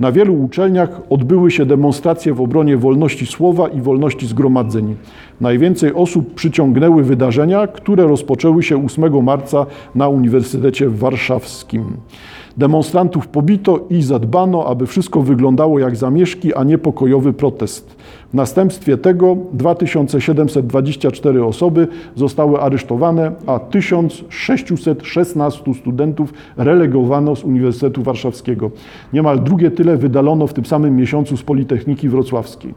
Na 0.00 0.12
wielu 0.12 0.42
uczelniach 0.42 1.00
odbyły 1.10 1.50
się 1.50 1.66
demonstracje 1.66 2.34
w 2.34 2.40
obronie 2.40 2.76
wolności 2.76 3.26
słowa 3.26 3.68
i 3.68 3.80
wolności 3.80 4.26
zgromadzeń. 4.26 4.96
Najwięcej 5.42 5.94
osób 5.94 6.34
przyciągnęły 6.34 7.02
wydarzenia, 7.02 7.66
które 7.66 8.06
rozpoczęły 8.06 8.62
się 8.62 8.86
8 8.86 9.24
marca 9.24 9.66
na 9.94 10.08
Uniwersytecie 10.08 10.88
Warszawskim. 10.88 11.84
Demonstrantów 12.56 13.28
pobito 13.28 13.80
i 13.90 14.02
zadbano, 14.02 14.66
aby 14.66 14.86
wszystko 14.86 15.22
wyglądało 15.22 15.78
jak 15.78 15.96
zamieszki, 15.96 16.54
a 16.54 16.64
nie 16.64 16.78
pokojowy 16.78 17.32
protest. 17.32 17.96
W 18.30 18.34
następstwie 18.34 18.96
tego 18.96 19.36
2724 19.52 21.44
osoby 21.44 21.88
zostały 22.16 22.60
aresztowane, 22.60 23.32
a 23.46 23.58
1616 23.58 25.74
studentów 25.74 26.32
relegowano 26.56 27.36
z 27.36 27.44
Uniwersytetu 27.44 28.02
Warszawskiego. 28.02 28.70
Niemal 29.12 29.40
drugie 29.40 29.70
tyle 29.70 29.96
wydalono 29.96 30.46
w 30.46 30.54
tym 30.54 30.64
samym 30.64 30.96
miesiącu 30.96 31.36
z 31.36 31.42
Politechniki 31.42 32.08
Wrocławskiej. 32.08 32.74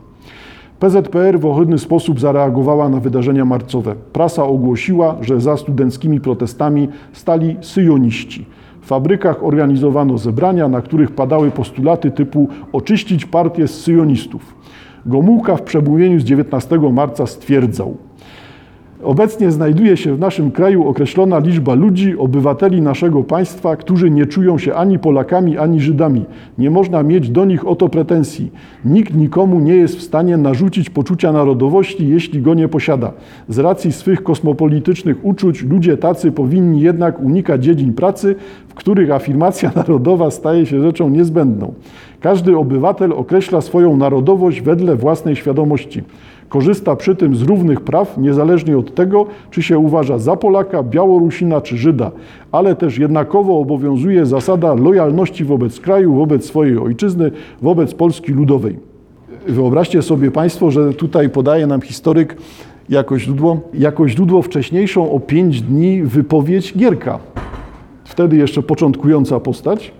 PZPR 0.79 1.39
w 1.39 1.45
ohydny 1.45 1.79
sposób 1.79 2.19
zareagowała 2.19 2.89
na 2.89 2.99
wydarzenia 2.99 3.45
marcowe. 3.45 3.95
Prasa 4.13 4.43
ogłosiła, 4.43 5.15
że 5.21 5.41
za 5.41 5.57
studenckimi 5.57 6.19
protestami 6.19 6.87
stali 7.13 7.57
syjoniści. 7.61 8.45
W 8.81 8.87
fabrykach 8.87 9.43
organizowano 9.43 10.17
zebrania, 10.17 10.67
na 10.67 10.81
których 10.81 11.11
padały 11.11 11.51
postulaty 11.51 12.11
typu 12.11 12.49
oczyścić 12.73 13.25
partię 13.25 13.67
z 13.67 13.81
syjonistów. 13.81 14.55
Gomułka 15.05 15.55
w 15.55 15.61
przemówieniu 15.61 16.19
z 16.19 16.23
19 16.23 16.79
marca 16.91 17.27
stwierdzał: 17.27 17.97
Obecnie 19.03 19.51
znajduje 19.51 19.97
się 19.97 20.15
w 20.15 20.19
naszym 20.19 20.51
kraju 20.51 20.87
określona 20.87 21.39
liczba 21.39 21.73
ludzi, 21.73 22.17
obywateli 22.17 22.81
naszego 22.81 23.23
państwa, 23.23 23.75
którzy 23.75 24.09
nie 24.11 24.25
czują 24.25 24.57
się 24.57 24.73
ani 24.73 24.99
Polakami, 24.99 25.57
ani 25.57 25.79
Żydami. 25.79 26.25
Nie 26.57 26.69
można 26.69 27.03
mieć 27.03 27.29
do 27.29 27.45
nich 27.45 27.67
o 27.67 27.75
to 27.75 27.89
pretensji. 27.89 28.51
Nikt 28.85 29.15
nikomu 29.15 29.59
nie 29.59 29.75
jest 29.75 29.97
w 29.97 30.01
stanie 30.01 30.37
narzucić 30.37 30.89
poczucia 30.89 31.31
narodowości, 31.31 32.07
jeśli 32.07 32.41
go 32.41 32.53
nie 32.53 32.67
posiada. 32.67 33.11
Z 33.49 33.59
racji 33.59 33.91
swych 33.91 34.23
kosmopolitycznych 34.23 35.25
uczuć 35.25 35.63
ludzie 35.63 35.97
tacy 35.97 36.31
powinni 36.31 36.81
jednak 36.81 37.19
unikać 37.19 37.63
dziedzin 37.63 37.93
pracy, 37.93 38.35
w 38.67 38.73
których 38.73 39.11
afirmacja 39.11 39.71
narodowa 39.75 40.31
staje 40.31 40.65
się 40.65 40.81
rzeczą 40.81 41.09
niezbędną. 41.09 41.73
Każdy 42.19 42.57
obywatel 42.57 43.13
określa 43.13 43.61
swoją 43.61 43.97
narodowość 43.97 44.61
wedle 44.61 44.95
własnej 44.95 45.35
świadomości. 45.35 46.03
Korzysta 46.49 46.95
przy 46.95 47.15
tym 47.15 47.35
z 47.35 47.41
równych 47.41 47.81
praw, 47.81 48.17
niezależnie 48.17 48.77
od 48.77 48.95
tego, 48.95 49.25
czy 49.51 49.63
się 49.63 49.79
uważa 49.79 50.17
za 50.17 50.35
Polaka, 50.35 50.83
Białorusina 50.83 51.61
czy 51.61 51.77
Żyda, 51.77 52.11
ale 52.51 52.75
też 52.75 52.97
jednakowo 52.97 53.59
obowiązuje 53.59 54.25
zasada 54.25 54.73
lojalności 54.73 55.45
wobec 55.45 55.79
kraju, 55.79 56.15
wobec 56.15 56.45
swojej 56.45 56.77
ojczyzny, 56.77 57.31
wobec 57.61 57.93
Polski 57.93 58.31
Ludowej. 58.31 58.79
Wyobraźcie 59.47 60.01
sobie 60.01 60.31
Państwo, 60.31 60.71
że 60.71 60.93
tutaj 60.93 61.29
podaje 61.29 61.67
nam 61.67 61.81
historyk 61.81 62.37
jako 62.89 63.19
źródło, 63.19 63.59
jako 63.73 64.07
źródło 64.07 64.41
wcześniejszą 64.41 65.11
o 65.11 65.19
pięć 65.19 65.61
dni 65.61 66.03
wypowiedź 66.03 66.77
Gierka. 66.77 67.19
Wtedy 68.03 68.37
jeszcze 68.37 68.61
początkująca 68.61 69.39
postać. 69.39 69.91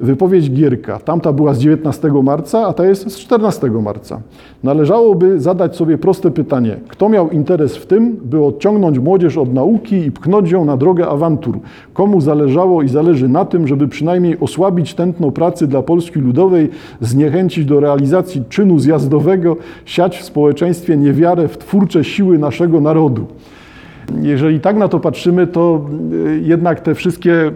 Wypowiedź 0.00 0.50
Gierka, 0.50 0.98
tamta 0.98 1.32
była 1.32 1.54
z 1.54 1.58
19 1.58 2.12
marca, 2.22 2.66
a 2.66 2.72
ta 2.72 2.86
jest 2.86 3.10
z 3.10 3.18
14 3.18 3.70
marca. 3.70 4.20
Należałoby 4.62 5.40
zadać 5.40 5.76
sobie 5.76 5.98
proste 5.98 6.30
pytanie: 6.30 6.76
kto 6.88 7.08
miał 7.08 7.30
interes 7.30 7.76
w 7.76 7.86
tym, 7.86 8.16
by 8.24 8.44
odciągnąć 8.44 8.98
młodzież 8.98 9.38
od 9.38 9.54
nauki 9.54 9.96
i 9.96 10.12
pchnąć 10.12 10.50
ją 10.50 10.64
na 10.64 10.76
drogę 10.76 11.08
awantur? 11.08 11.58
Komu 11.94 12.20
zależało 12.20 12.82
i 12.82 12.88
zależy 12.88 13.28
na 13.28 13.44
tym, 13.44 13.68
żeby 13.68 13.88
przynajmniej 13.88 14.40
osłabić 14.40 14.94
tętno 14.94 15.30
pracy 15.30 15.66
dla 15.66 15.82
Polski 15.82 16.20
Ludowej, 16.20 16.70
zniechęcić 17.00 17.64
do 17.64 17.80
realizacji 17.80 18.42
czynu 18.48 18.78
zjazdowego, 18.78 19.56
siać 19.84 20.18
w 20.18 20.24
społeczeństwie 20.24 20.96
niewiarę 20.96 21.48
w 21.48 21.58
twórcze 21.58 22.04
siły 22.04 22.38
naszego 22.38 22.80
narodu? 22.80 23.26
Jeżeli 24.20 24.60
tak 24.60 24.76
na 24.76 24.88
to 24.88 25.00
patrzymy, 25.00 25.46
to 25.46 25.86
y, 26.12 26.40
jednak 26.44 26.80
te 26.80 26.94
wszystkie 26.94 27.52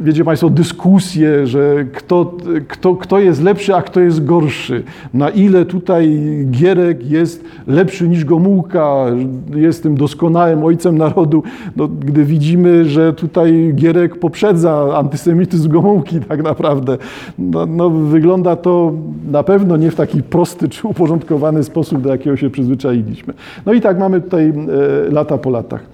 wiecie 0.00 0.24
Państwo, 0.24 0.50
dyskusje, 0.50 1.46
że 1.46 1.84
kto, 1.92 2.34
kto, 2.68 2.94
kto 2.94 3.18
jest 3.18 3.42
lepszy, 3.42 3.74
a 3.74 3.82
kto 3.82 4.00
jest 4.00 4.24
gorszy. 4.24 4.82
Na 5.14 5.30
ile 5.30 5.64
tutaj 5.64 6.18
Gierek 6.50 7.10
jest 7.10 7.44
lepszy 7.66 8.08
niż 8.08 8.24
Gomułka, 8.24 9.06
jest 9.54 9.82
tym 9.82 9.96
doskonałym 9.96 10.64
ojcem 10.64 10.98
narodu, 10.98 11.42
no, 11.76 11.88
gdy 11.88 12.24
widzimy, 12.24 12.84
że 12.84 13.12
tutaj 13.12 13.72
Gierek 13.74 14.18
poprzedza 14.18 14.98
antysemityzm 14.98 15.70
Gomułki 15.70 16.20
tak 16.20 16.42
naprawdę. 16.42 16.98
No, 17.38 17.66
no, 17.66 17.90
wygląda 17.90 18.56
to 18.56 18.92
na 19.30 19.42
pewno 19.42 19.76
nie 19.76 19.90
w 19.90 19.94
taki 19.94 20.22
prosty 20.22 20.68
czy 20.68 20.88
uporządkowany 20.88 21.64
sposób, 21.64 22.02
do 22.02 22.08
jakiego 22.08 22.36
się 22.36 22.50
przyzwyczailiśmy. 22.50 23.34
No 23.66 23.72
i 23.72 23.80
tak 23.80 23.98
mamy 23.98 24.20
tutaj 24.20 24.48
e, 24.48 24.52
lata 25.10 25.38
po 25.38 25.50
latach. 25.50 25.86